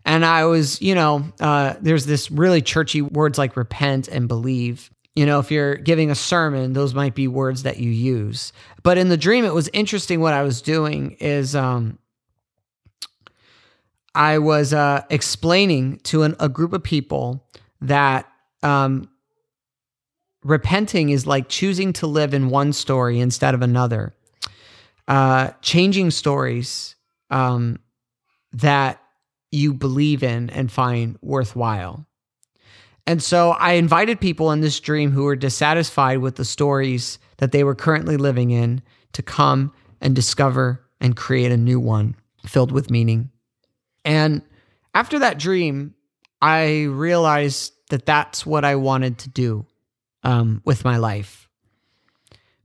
And 0.05 0.23
i 0.23 0.45
was 0.45 0.79
you 0.83 0.93
know 0.93 1.25
uh, 1.39 1.73
there's 1.81 2.05
this 2.05 2.29
really 2.29 2.61
churchy 2.61 3.01
words 3.01 3.39
like 3.39 3.57
repent 3.57 4.07
and 4.07 4.27
believe 4.27 4.91
you 5.15 5.25
know, 5.25 5.39
if 5.39 5.51
you're 5.51 5.75
giving 5.75 6.09
a 6.09 6.15
sermon, 6.15 6.73
those 6.73 6.93
might 6.93 7.15
be 7.15 7.27
words 7.27 7.63
that 7.63 7.77
you 7.77 7.89
use. 7.89 8.53
But 8.81 8.97
in 8.97 9.09
the 9.09 9.17
dream, 9.17 9.43
it 9.43 9.53
was 9.53 9.69
interesting 9.73 10.21
what 10.21 10.33
I 10.33 10.43
was 10.43 10.61
doing 10.61 11.17
is 11.19 11.55
um, 11.55 11.99
I 14.15 14.39
was 14.39 14.73
uh, 14.73 15.03
explaining 15.09 15.97
to 16.03 16.23
an, 16.23 16.35
a 16.39 16.47
group 16.47 16.71
of 16.71 16.83
people 16.83 17.45
that 17.81 18.25
um, 18.63 19.09
repenting 20.43 21.09
is 21.09 21.27
like 21.27 21.49
choosing 21.49 21.93
to 21.93 22.07
live 22.07 22.33
in 22.33 22.49
one 22.49 22.71
story 22.71 23.19
instead 23.19 23.53
of 23.53 23.61
another, 23.61 24.15
uh, 25.07 25.49
changing 25.61 26.11
stories 26.11 26.95
um, 27.29 27.79
that 28.53 29.01
you 29.51 29.73
believe 29.73 30.23
in 30.23 30.49
and 30.51 30.71
find 30.71 31.17
worthwhile. 31.21 32.05
And 33.11 33.21
so 33.21 33.51
I 33.51 33.73
invited 33.73 34.21
people 34.21 34.53
in 34.53 34.61
this 34.61 34.79
dream 34.79 35.11
who 35.11 35.25
were 35.25 35.35
dissatisfied 35.35 36.19
with 36.19 36.37
the 36.37 36.45
stories 36.45 37.19
that 37.39 37.51
they 37.51 37.65
were 37.65 37.75
currently 37.75 38.15
living 38.15 38.51
in 38.51 38.81
to 39.11 39.21
come 39.21 39.73
and 39.99 40.15
discover 40.15 40.81
and 41.01 41.13
create 41.13 41.51
a 41.51 41.57
new 41.57 41.77
one 41.77 42.15
filled 42.45 42.71
with 42.71 42.89
meaning. 42.89 43.29
And 44.05 44.43
after 44.95 45.19
that 45.19 45.39
dream, 45.39 45.93
I 46.41 46.83
realized 46.83 47.73
that 47.89 48.05
that's 48.05 48.45
what 48.45 48.63
I 48.63 48.75
wanted 48.75 49.17
to 49.17 49.29
do 49.29 49.65
um, 50.23 50.61
with 50.63 50.85
my 50.85 50.95
life. 50.95 51.49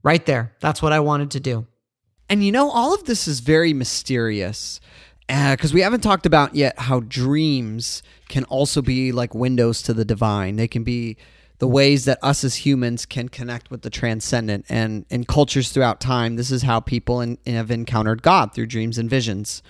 Right 0.01 0.25
there, 0.25 0.55
that's 0.61 0.81
what 0.81 0.93
I 0.93 1.01
wanted 1.01 1.31
to 1.31 1.41
do. 1.41 1.67
And 2.29 2.41
you 2.41 2.53
know, 2.53 2.71
all 2.71 2.93
of 2.93 3.03
this 3.03 3.27
is 3.27 3.41
very 3.41 3.73
mysterious 3.73 4.79
because 5.27 5.71
uh, 5.71 5.75
we 5.75 5.81
haven't 5.81 6.01
talked 6.01 6.25
about 6.25 6.55
yet 6.55 6.79
how 6.79 7.01
dreams 7.01 8.01
can 8.29 8.43
also 8.45 8.81
be 8.81 9.11
like 9.11 9.35
windows 9.35 9.81
to 9.83 9.93
the 9.93 10.05
divine. 10.05 10.55
They 10.55 10.67
can 10.67 10.83
be 10.83 11.17
the 11.59 11.67
ways 11.67 12.05
that 12.05 12.19
us 12.21 12.43
as 12.43 12.55
humans 12.55 13.05
can 13.05 13.29
connect 13.29 13.71
with 13.71 13.81
the 13.81 13.89
transcendent. 13.89 14.65
And 14.69 15.05
in 15.09 15.25
cultures 15.25 15.71
throughout 15.71 15.99
time, 15.99 16.35
this 16.35 16.51
is 16.51 16.63
how 16.63 16.79
people 16.79 17.19
in, 17.19 17.37
have 17.45 17.71
encountered 17.71 18.21
God 18.21 18.53
through 18.53 18.67
dreams 18.67 18.97
and 18.97 19.09
visions. 19.09 19.63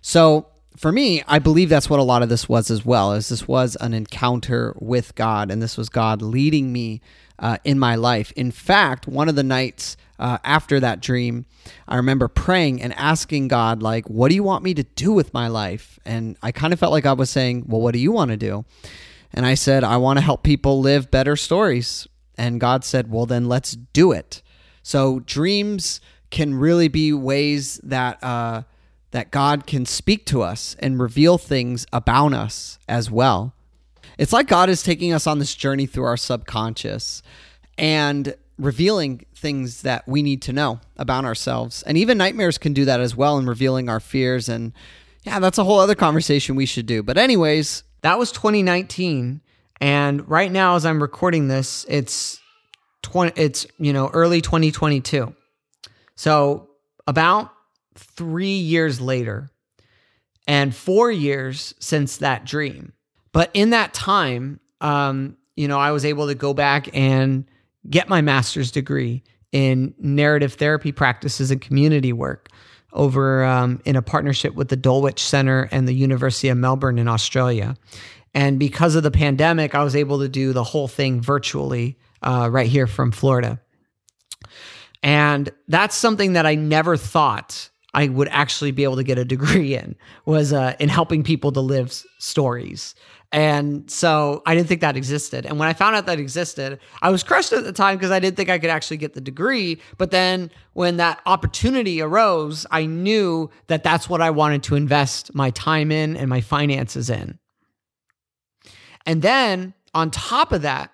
So 0.00 0.46
for 0.76 0.92
me, 0.92 1.22
I 1.26 1.38
believe 1.38 1.68
that's 1.68 1.90
what 1.90 2.00
a 2.00 2.04
lot 2.04 2.22
of 2.22 2.28
this 2.28 2.48
was 2.48 2.70
as 2.70 2.84
well, 2.84 3.12
as 3.12 3.28
this 3.28 3.46
was 3.46 3.76
an 3.76 3.92
encounter 3.92 4.74
with 4.80 5.14
God, 5.14 5.50
and 5.50 5.60
this 5.60 5.76
was 5.76 5.88
God 5.88 6.22
leading 6.22 6.72
me 6.72 7.00
uh, 7.42 7.58
in 7.64 7.78
my 7.78 7.96
life. 7.96 8.32
In 8.36 8.50
fact, 8.50 9.06
one 9.06 9.28
of 9.28 9.34
the 9.34 9.42
nights 9.42 9.96
uh, 10.18 10.38
after 10.44 10.78
that 10.80 11.00
dream, 11.00 11.44
I 11.88 11.96
remember 11.96 12.28
praying 12.28 12.80
and 12.80 12.94
asking 12.94 13.48
God, 13.48 13.82
like, 13.82 14.08
what 14.08 14.28
do 14.28 14.36
you 14.36 14.44
want 14.44 14.62
me 14.62 14.72
to 14.74 14.84
do 14.84 15.12
with 15.12 15.34
my 15.34 15.48
life? 15.48 15.98
And 16.04 16.38
I 16.40 16.52
kind 16.52 16.72
of 16.72 16.78
felt 16.78 16.92
like 16.92 17.04
I 17.04 17.12
was 17.12 17.28
saying, 17.28 17.64
well, 17.66 17.80
what 17.80 17.92
do 17.92 17.98
you 17.98 18.12
want 18.12 18.30
to 18.30 18.36
do? 18.36 18.64
And 19.34 19.44
I 19.44 19.54
said, 19.54 19.82
I 19.82 19.96
want 19.96 20.18
to 20.18 20.24
help 20.24 20.44
people 20.44 20.80
live 20.80 21.10
better 21.10 21.36
stories. 21.36 22.06
And 22.38 22.60
God 22.60 22.84
said, 22.84 23.10
well, 23.10 23.26
then 23.26 23.48
let's 23.48 23.72
do 23.72 24.12
it. 24.12 24.42
So 24.82 25.20
dreams 25.20 26.00
can 26.30 26.54
really 26.54 26.88
be 26.88 27.12
ways 27.12 27.80
that, 27.82 28.22
uh, 28.22 28.62
that 29.10 29.30
God 29.30 29.66
can 29.66 29.84
speak 29.84 30.26
to 30.26 30.42
us 30.42 30.76
and 30.78 31.00
reveal 31.00 31.38
things 31.38 31.86
about 31.92 32.32
us 32.32 32.78
as 32.88 33.10
well. 33.10 33.54
It's 34.18 34.32
like 34.32 34.48
God 34.48 34.68
is 34.68 34.82
taking 34.82 35.12
us 35.12 35.26
on 35.26 35.38
this 35.38 35.54
journey 35.54 35.86
through 35.86 36.04
our 36.04 36.16
subconscious 36.16 37.22
and 37.78 38.34
revealing 38.58 39.24
things 39.34 39.82
that 39.82 40.06
we 40.06 40.22
need 40.22 40.42
to 40.42 40.52
know 40.52 40.80
about 40.96 41.24
ourselves. 41.24 41.82
And 41.82 41.98
even 41.98 42.18
nightmares 42.18 42.58
can 42.58 42.72
do 42.72 42.84
that 42.84 43.00
as 43.00 43.16
well 43.16 43.38
in 43.38 43.46
revealing 43.46 43.88
our 43.88 44.00
fears. 44.00 44.48
And 44.48 44.72
yeah, 45.24 45.40
that's 45.40 45.58
a 45.58 45.64
whole 45.64 45.80
other 45.80 45.94
conversation 45.94 46.56
we 46.56 46.66
should 46.66 46.86
do. 46.86 47.02
But, 47.02 47.18
anyways, 47.18 47.82
that 48.02 48.18
was 48.18 48.32
2019. 48.32 49.40
And 49.80 50.28
right 50.28 50.52
now, 50.52 50.76
as 50.76 50.86
I'm 50.86 51.02
recording 51.02 51.48
this, 51.48 51.84
it's 51.88 52.40
20, 53.02 53.32
it's, 53.40 53.66
you 53.78 53.92
know, 53.92 54.08
early 54.08 54.40
2022. 54.40 55.34
So 56.14 56.70
about 57.06 57.52
three 57.96 58.58
years 58.58 59.00
later 59.00 59.50
and 60.46 60.74
four 60.74 61.10
years 61.10 61.74
since 61.78 62.18
that 62.18 62.44
dream. 62.44 62.92
But 63.32 63.50
in 63.54 63.70
that 63.70 63.94
time, 63.94 64.60
um, 64.80 65.36
you 65.56 65.68
know, 65.68 65.78
I 65.78 65.90
was 65.90 66.04
able 66.04 66.26
to 66.28 66.34
go 66.34 66.54
back 66.54 66.88
and 66.94 67.44
get 67.88 68.08
my 68.08 68.20
master's 68.20 68.70
degree 68.70 69.22
in 69.50 69.94
narrative 69.98 70.54
therapy 70.54 70.92
practices 70.92 71.50
and 71.50 71.60
community 71.60 72.12
work 72.12 72.48
over 72.92 73.44
um, 73.44 73.80
in 73.84 73.96
a 73.96 74.02
partnership 74.02 74.54
with 74.54 74.68
the 74.68 74.76
Dulwich 74.76 75.22
Center 75.22 75.68
and 75.70 75.88
the 75.88 75.94
University 75.94 76.48
of 76.48 76.58
Melbourne 76.58 76.98
in 76.98 77.08
Australia. 77.08 77.76
And 78.34 78.58
because 78.58 78.94
of 78.94 79.02
the 79.02 79.10
pandemic, 79.10 79.74
I 79.74 79.84
was 79.84 79.96
able 79.96 80.20
to 80.20 80.28
do 80.28 80.52
the 80.52 80.64
whole 80.64 80.88
thing 80.88 81.20
virtually 81.20 81.98
uh, 82.22 82.48
right 82.50 82.68
here 82.68 82.86
from 82.86 83.12
Florida. 83.12 83.60
And 85.02 85.50
that's 85.68 85.96
something 85.96 86.34
that 86.34 86.46
I 86.46 86.54
never 86.54 86.96
thought 86.96 87.70
I 87.94 88.08
would 88.08 88.28
actually 88.28 88.70
be 88.70 88.84
able 88.84 88.96
to 88.96 89.04
get 89.04 89.18
a 89.18 89.24
degree 89.24 89.74
in 89.74 89.96
was 90.24 90.52
uh, 90.52 90.74
in 90.78 90.88
helping 90.88 91.22
people 91.22 91.52
to 91.52 91.60
live 91.60 91.92
stories. 92.18 92.94
And 93.34 93.90
so 93.90 94.42
I 94.44 94.54
didn't 94.54 94.68
think 94.68 94.82
that 94.82 94.94
existed. 94.94 95.46
And 95.46 95.58
when 95.58 95.66
I 95.66 95.72
found 95.72 95.96
out 95.96 96.04
that 96.04 96.20
existed, 96.20 96.78
I 97.00 97.10
was 97.10 97.22
crushed 97.22 97.54
at 97.54 97.64
the 97.64 97.72
time 97.72 97.96
because 97.96 98.10
I 98.10 98.20
didn't 98.20 98.36
think 98.36 98.50
I 98.50 98.58
could 98.58 98.68
actually 98.68 98.98
get 98.98 99.14
the 99.14 99.22
degree. 99.22 99.80
But 99.96 100.10
then 100.10 100.50
when 100.74 100.98
that 100.98 101.20
opportunity 101.24 102.02
arose, 102.02 102.66
I 102.70 102.84
knew 102.84 103.50
that 103.68 103.84
that's 103.84 104.08
what 104.08 104.20
I 104.20 104.30
wanted 104.30 104.62
to 104.64 104.74
invest 104.74 105.34
my 105.34 105.48
time 105.50 105.90
in 105.90 106.14
and 106.14 106.28
my 106.28 106.42
finances 106.42 107.08
in. 107.08 107.38
And 109.06 109.22
then 109.22 109.72
on 109.94 110.10
top 110.10 110.52
of 110.52 110.60
that, 110.62 110.92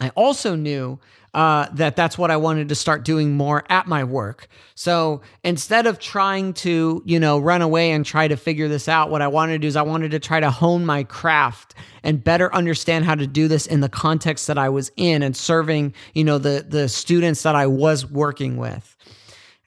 I 0.00 0.08
also 0.10 0.56
knew 0.56 0.98
uh, 1.34 1.66
that 1.72 1.96
that's 1.96 2.18
what 2.18 2.30
I 2.30 2.36
wanted 2.36 2.68
to 2.68 2.74
start 2.74 3.04
doing 3.04 3.36
more 3.36 3.64
at 3.70 3.86
my 3.86 4.04
work. 4.04 4.48
So 4.74 5.22
instead 5.42 5.86
of 5.86 5.98
trying 5.98 6.52
to, 6.54 7.02
you 7.06 7.18
know, 7.18 7.38
run 7.38 7.62
away 7.62 7.92
and 7.92 8.04
try 8.04 8.28
to 8.28 8.36
figure 8.36 8.68
this 8.68 8.86
out, 8.86 9.10
what 9.10 9.22
I 9.22 9.28
wanted 9.28 9.52
to 9.52 9.58
do 9.60 9.66
is 9.66 9.76
I 9.76 9.82
wanted 9.82 10.10
to 10.10 10.18
try 10.18 10.40
to 10.40 10.50
hone 10.50 10.84
my 10.84 11.04
craft 11.04 11.74
and 12.02 12.22
better 12.22 12.54
understand 12.54 13.06
how 13.06 13.14
to 13.14 13.26
do 13.26 13.48
this 13.48 13.66
in 13.66 13.80
the 13.80 13.88
context 13.88 14.46
that 14.46 14.58
I 14.58 14.68
was 14.68 14.90
in 14.96 15.22
and 15.22 15.34
serving, 15.34 15.94
you 16.12 16.24
know, 16.24 16.36
the 16.36 16.66
the 16.68 16.88
students 16.88 17.42
that 17.44 17.54
I 17.54 17.66
was 17.66 18.04
working 18.04 18.58
with. 18.58 18.96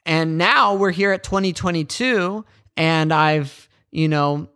And 0.04 0.38
now 0.38 0.74
we're 0.76 0.92
here 0.92 1.10
at 1.10 1.24
2022 1.24 2.44
and 2.76 3.12
I've, 3.12 3.68
you 3.90 4.06
know, 4.06 4.48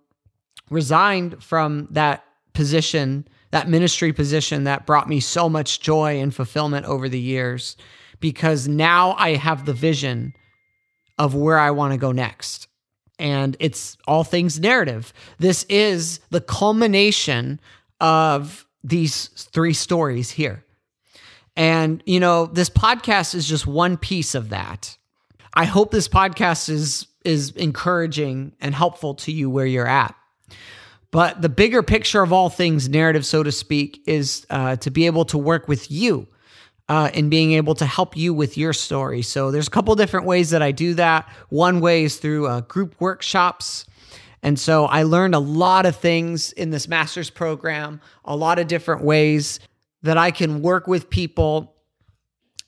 resigned 0.70 1.42
from 1.42 1.88
that 1.90 2.24
position 2.52 3.26
that 3.50 3.68
ministry 3.68 4.12
position 4.12 4.64
that 4.64 4.86
brought 4.86 5.08
me 5.08 5.20
so 5.20 5.48
much 5.48 5.80
joy 5.80 6.20
and 6.20 6.34
fulfillment 6.34 6.86
over 6.86 7.08
the 7.08 7.20
years 7.20 7.76
because 8.20 8.68
now 8.68 9.14
I 9.18 9.34
have 9.34 9.64
the 9.64 9.72
vision 9.72 10.34
of 11.18 11.34
where 11.34 11.58
I 11.58 11.70
want 11.70 11.92
to 11.92 11.98
go 11.98 12.12
next. 12.12 12.68
And 13.18 13.56
it's 13.60 13.98
all 14.06 14.24
things 14.24 14.58
narrative. 14.58 15.12
This 15.38 15.64
is 15.64 16.20
the 16.30 16.40
culmination 16.40 17.60
of 18.00 18.66
these 18.82 19.28
three 19.28 19.74
stories 19.74 20.30
here. 20.30 20.64
And, 21.56 22.02
you 22.06 22.20
know, 22.20 22.46
this 22.46 22.70
podcast 22.70 23.34
is 23.34 23.46
just 23.46 23.66
one 23.66 23.98
piece 23.98 24.34
of 24.34 24.48
that. 24.50 24.96
I 25.52 25.64
hope 25.64 25.90
this 25.90 26.08
podcast 26.08 26.68
is 26.68 27.06
is 27.22 27.50
encouraging 27.50 28.52
and 28.62 28.74
helpful 28.74 29.14
to 29.14 29.30
you 29.30 29.50
where 29.50 29.66
you're 29.66 29.86
at. 29.86 30.14
But 31.10 31.42
the 31.42 31.48
bigger 31.48 31.82
picture 31.82 32.22
of 32.22 32.32
all 32.32 32.50
things, 32.50 32.88
narrative, 32.88 33.26
so 33.26 33.42
to 33.42 33.50
speak, 33.50 34.02
is 34.06 34.46
uh, 34.50 34.76
to 34.76 34.90
be 34.90 35.06
able 35.06 35.24
to 35.26 35.38
work 35.38 35.66
with 35.66 35.90
you 35.90 36.28
uh, 36.88 37.10
and 37.14 37.30
being 37.30 37.52
able 37.52 37.74
to 37.76 37.86
help 37.86 38.16
you 38.16 38.32
with 38.32 38.56
your 38.56 38.72
story. 38.72 39.22
So 39.22 39.50
there's 39.50 39.68
a 39.68 39.70
couple 39.70 39.94
different 39.96 40.26
ways 40.26 40.50
that 40.50 40.62
I 40.62 40.72
do 40.72 40.94
that. 40.94 41.28
One 41.48 41.80
way 41.80 42.04
is 42.04 42.16
through 42.18 42.46
uh, 42.46 42.60
group 42.62 42.94
workshops. 43.00 43.86
And 44.42 44.58
so 44.58 44.86
I 44.86 45.02
learned 45.02 45.34
a 45.34 45.40
lot 45.40 45.84
of 45.84 45.96
things 45.96 46.52
in 46.52 46.70
this 46.70 46.88
master's 46.88 47.30
program, 47.30 48.00
a 48.24 48.36
lot 48.36 48.58
of 48.58 48.68
different 48.68 49.02
ways 49.02 49.60
that 50.02 50.16
I 50.16 50.30
can 50.30 50.62
work 50.62 50.86
with 50.86 51.10
people 51.10 51.74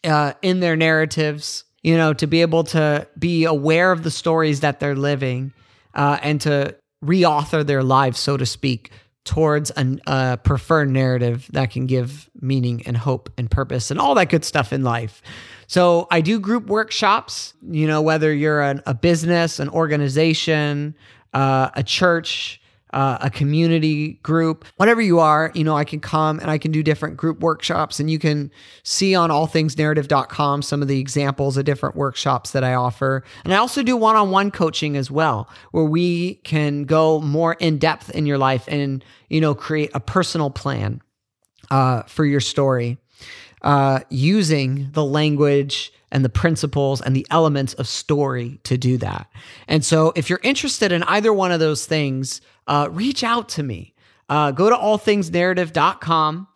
uh, 0.04 0.34
in 0.42 0.60
their 0.60 0.76
narratives, 0.76 1.64
you 1.82 1.96
know, 1.96 2.12
to 2.14 2.26
be 2.26 2.42
able 2.42 2.64
to 2.64 3.06
be 3.18 3.44
aware 3.44 3.92
of 3.92 4.02
the 4.02 4.10
stories 4.10 4.60
that 4.60 4.80
they're 4.80 4.96
living 4.96 5.52
uh, 5.94 6.18
and 6.22 6.40
to 6.42 6.76
reauthor 7.04 7.66
their 7.66 7.82
lives, 7.82 8.18
so 8.18 8.36
to 8.36 8.46
speak, 8.46 8.90
towards 9.24 9.70
a 9.76 10.38
preferred 10.42 10.90
narrative 10.90 11.48
that 11.52 11.70
can 11.70 11.86
give 11.86 12.28
meaning 12.40 12.82
and 12.86 12.96
hope 12.96 13.30
and 13.38 13.50
purpose 13.50 13.90
and 13.90 14.00
all 14.00 14.14
that 14.14 14.28
good 14.28 14.44
stuff 14.44 14.72
in 14.72 14.82
life. 14.82 15.22
So 15.66 16.08
I 16.10 16.20
do 16.20 16.40
group 16.40 16.66
workshops, 16.66 17.54
you 17.62 17.86
know, 17.86 18.02
whether 18.02 18.32
you're 18.32 18.60
an, 18.60 18.82
a 18.84 18.94
business, 18.94 19.58
an 19.60 19.68
organization, 19.68 20.94
uh, 21.32 21.70
a 21.74 21.82
church, 21.82 22.60
uh, 22.92 23.18
a 23.20 23.30
community 23.30 24.14
group, 24.22 24.64
whatever 24.76 25.00
you 25.00 25.18
are, 25.18 25.50
you 25.54 25.64
know, 25.64 25.76
I 25.76 25.84
can 25.84 26.00
come 26.00 26.38
and 26.40 26.50
I 26.50 26.58
can 26.58 26.72
do 26.72 26.82
different 26.82 27.16
group 27.16 27.40
workshops. 27.40 27.98
And 27.98 28.10
you 28.10 28.18
can 28.18 28.50
see 28.82 29.14
on 29.14 29.30
allthingsnarrative.com 29.30 30.62
some 30.62 30.82
of 30.82 30.88
the 30.88 31.00
examples 31.00 31.56
of 31.56 31.64
different 31.64 31.96
workshops 31.96 32.50
that 32.52 32.64
I 32.64 32.74
offer. 32.74 33.24
And 33.44 33.54
I 33.54 33.56
also 33.56 33.82
do 33.82 33.96
one 33.96 34.16
on 34.16 34.30
one 34.30 34.50
coaching 34.50 34.96
as 34.96 35.10
well, 35.10 35.48
where 35.70 35.84
we 35.84 36.34
can 36.36 36.84
go 36.84 37.20
more 37.20 37.54
in 37.54 37.78
depth 37.78 38.10
in 38.10 38.26
your 38.26 38.38
life 38.38 38.64
and, 38.68 39.04
you 39.28 39.40
know, 39.40 39.54
create 39.54 39.90
a 39.94 40.00
personal 40.00 40.50
plan 40.50 41.00
uh, 41.70 42.02
for 42.02 42.24
your 42.24 42.40
story 42.40 42.98
uh, 43.62 44.00
using 44.10 44.90
the 44.92 45.04
language 45.04 45.92
and 46.10 46.24
the 46.24 46.28
principles 46.28 47.00
and 47.00 47.16
the 47.16 47.26
elements 47.30 47.72
of 47.74 47.88
story 47.88 48.60
to 48.64 48.76
do 48.76 48.98
that. 48.98 49.28
And 49.66 49.84
so, 49.84 50.12
if 50.14 50.28
you're 50.28 50.40
interested 50.42 50.92
in 50.92 51.02
either 51.04 51.32
one 51.32 51.52
of 51.52 51.60
those 51.60 51.86
things, 51.86 52.40
uh, 52.66 52.88
reach 52.90 53.24
out 53.24 53.48
to 53.50 53.62
me. 53.62 53.94
Uh, 54.28 54.50
go 54.50 54.70
to 54.70 54.76
allthingsnarrative.com 54.76 56.48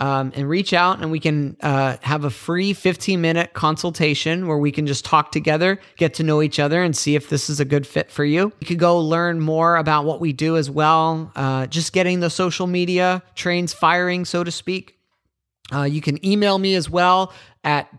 um, 0.00 0.32
and 0.36 0.48
reach 0.48 0.72
out, 0.72 1.00
and 1.00 1.10
we 1.10 1.18
can 1.18 1.56
uh, 1.60 1.96
have 2.02 2.24
a 2.24 2.30
free 2.30 2.72
15 2.72 3.20
minute 3.20 3.52
consultation 3.52 4.46
where 4.46 4.58
we 4.58 4.70
can 4.70 4.86
just 4.86 5.04
talk 5.04 5.32
together, 5.32 5.80
get 5.96 6.14
to 6.14 6.22
know 6.22 6.40
each 6.40 6.58
other, 6.58 6.82
and 6.82 6.96
see 6.96 7.16
if 7.16 7.28
this 7.28 7.50
is 7.50 7.58
a 7.58 7.64
good 7.64 7.86
fit 7.86 8.10
for 8.10 8.24
you. 8.24 8.52
You 8.60 8.66
could 8.66 8.78
go 8.78 8.98
learn 9.00 9.40
more 9.40 9.76
about 9.76 10.04
what 10.04 10.20
we 10.20 10.32
do 10.32 10.56
as 10.56 10.70
well, 10.70 11.32
uh, 11.34 11.66
just 11.66 11.92
getting 11.92 12.20
the 12.20 12.30
social 12.30 12.66
media 12.66 13.22
trains 13.34 13.74
firing, 13.74 14.24
so 14.24 14.44
to 14.44 14.50
speak. 14.50 14.96
Uh, 15.72 15.82
you 15.82 16.00
can 16.00 16.24
email 16.24 16.58
me 16.58 16.74
as 16.74 16.88
well 16.88 17.32
at 17.64 17.92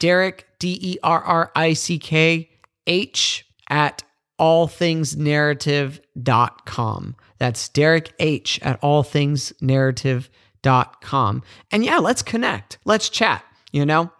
Derrick, 0.00 0.46
D 0.58 0.78
E 0.80 0.98
R 1.02 1.20
R 1.20 1.52
I 1.54 1.74
C 1.74 1.98
K 1.98 2.48
H, 2.86 3.46
at 3.68 4.02
allthingsnarrative.com. 4.38 7.16
That's 7.38 7.68
Derrick 7.68 8.12
H 8.18 8.58
at 8.62 8.80
allthingsnarrative.com. 8.80 11.42
And 11.70 11.84
yeah, 11.84 11.98
let's 11.98 12.22
connect. 12.22 12.78
Let's 12.84 13.08
chat, 13.08 13.44
you 13.72 13.86
know? 13.86 14.10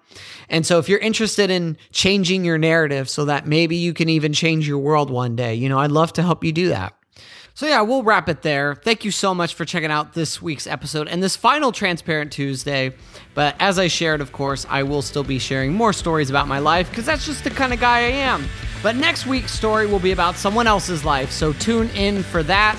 And 0.49 0.65
so 0.65 0.79
if 0.79 0.89
you're 0.89 0.99
interested 0.99 1.51
in 1.51 1.77
changing 1.93 2.45
your 2.45 2.59
narrative 2.59 3.11
so 3.11 3.25
that 3.27 3.47
maybe 3.47 3.77
you 3.77 3.93
can 3.93 4.09
even 4.09 4.33
change 4.33 4.69
your 4.69 4.79
world 4.79 5.11
one 5.11 5.37
day, 5.37 5.55
you 5.55 5.69
know, 5.69 5.79
I'd 5.79 5.91
love 5.91 6.13
to 6.15 6.23
help 6.23 6.43
you 6.45 6.53
do 6.53 6.69
that. 6.69 6.95
So, 7.55 7.67
yeah, 7.67 7.81
we'll 7.81 8.03
wrap 8.03 8.29
it 8.29 8.43
there. 8.43 8.75
Thank 8.75 9.07
you 9.07 9.11
so 9.11 9.35
much 9.35 9.55
for 9.55 9.65
checking 9.65 9.91
out 9.91 10.13
this 10.13 10.43
week's 10.43 10.67
episode 10.67 11.09
and 11.09 11.23
this 11.23 11.37
final 11.37 11.73
Transparent 11.73 12.31
Tuesday. 12.31 12.93
But 13.33 13.57
as 13.59 13.79
I 13.79 13.89
shared, 13.89 14.21
of 14.21 14.33
course, 14.33 14.67
I 14.69 14.83
will 14.83 15.01
still 15.01 15.25
be 15.25 15.39
sharing 15.39 15.73
more 15.73 15.95
stories 15.95 16.29
about 16.29 16.49
my 16.49 16.59
life 16.59 16.91
because 16.91 17.07
that's 17.07 17.25
just 17.25 17.45
the 17.45 17.51
kind 17.51 17.73
of 17.73 17.81
guy 17.81 18.01
I 18.01 18.11
am. 18.11 18.47
But 18.83 18.97
next 18.97 19.27
week's 19.27 19.53
story 19.53 19.87
will 19.87 19.99
be 19.99 20.13
about 20.13 20.37
someone 20.37 20.67
else's 20.67 21.05
life. 21.05 21.31
So, 21.31 21.53
tune 21.55 21.89
in 21.91 22.23
for 22.23 22.43
that. 22.45 22.79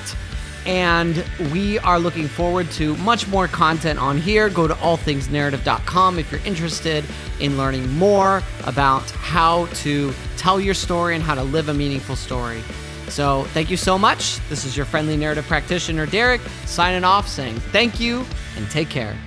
And 0.66 1.24
we 1.54 1.80
are 1.80 1.98
looking 1.98 2.28
forward 2.28 2.70
to 2.72 2.96
much 2.98 3.28
more 3.28 3.48
content 3.48 4.00
on 4.00 4.18
here. 4.18 4.50
Go 4.50 4.68
to 4.68 4.74
allthingsnarrative.com 4.76 6.20
if 6.20 6.32
you're 6.32 6.42
interested 6.42 7.06
in 7.40 7.58
learning 7.58 7.90
more 7.94 8.44
about 8.66 9.10
how 9.12 9.68
to 9.68 10.14
tell 10.36 10.60
your 10.60 10.74
story 10.74 11.16
and 11.16 11.24
how 11.24 11.36
to 11.36 11.44
live 11.44 11.70
a 11.70 11.74
meaningful 11.74 12.16
story. 12.16 12.62
So, 13.08 13.44
thank 13.54 13.72
you 13.72 13.78
so 13.78 13.98
much. 13.98 14.40
This 14.50 14.66
is 14.66 14.76
your 14.76 14.86
friendly 14.86 15.16
narrative 15.16 15.48
practitioner, 15.48 16.06
Derrick, 16.06 16.42
signing 16.66 17.06
off 17.06 17.28
saying 17.28 17.58
thank 17.72 18.00
you 18.00 18.26
and 18.58 18.70
take 18.70 18.90
care. 18.90 19.18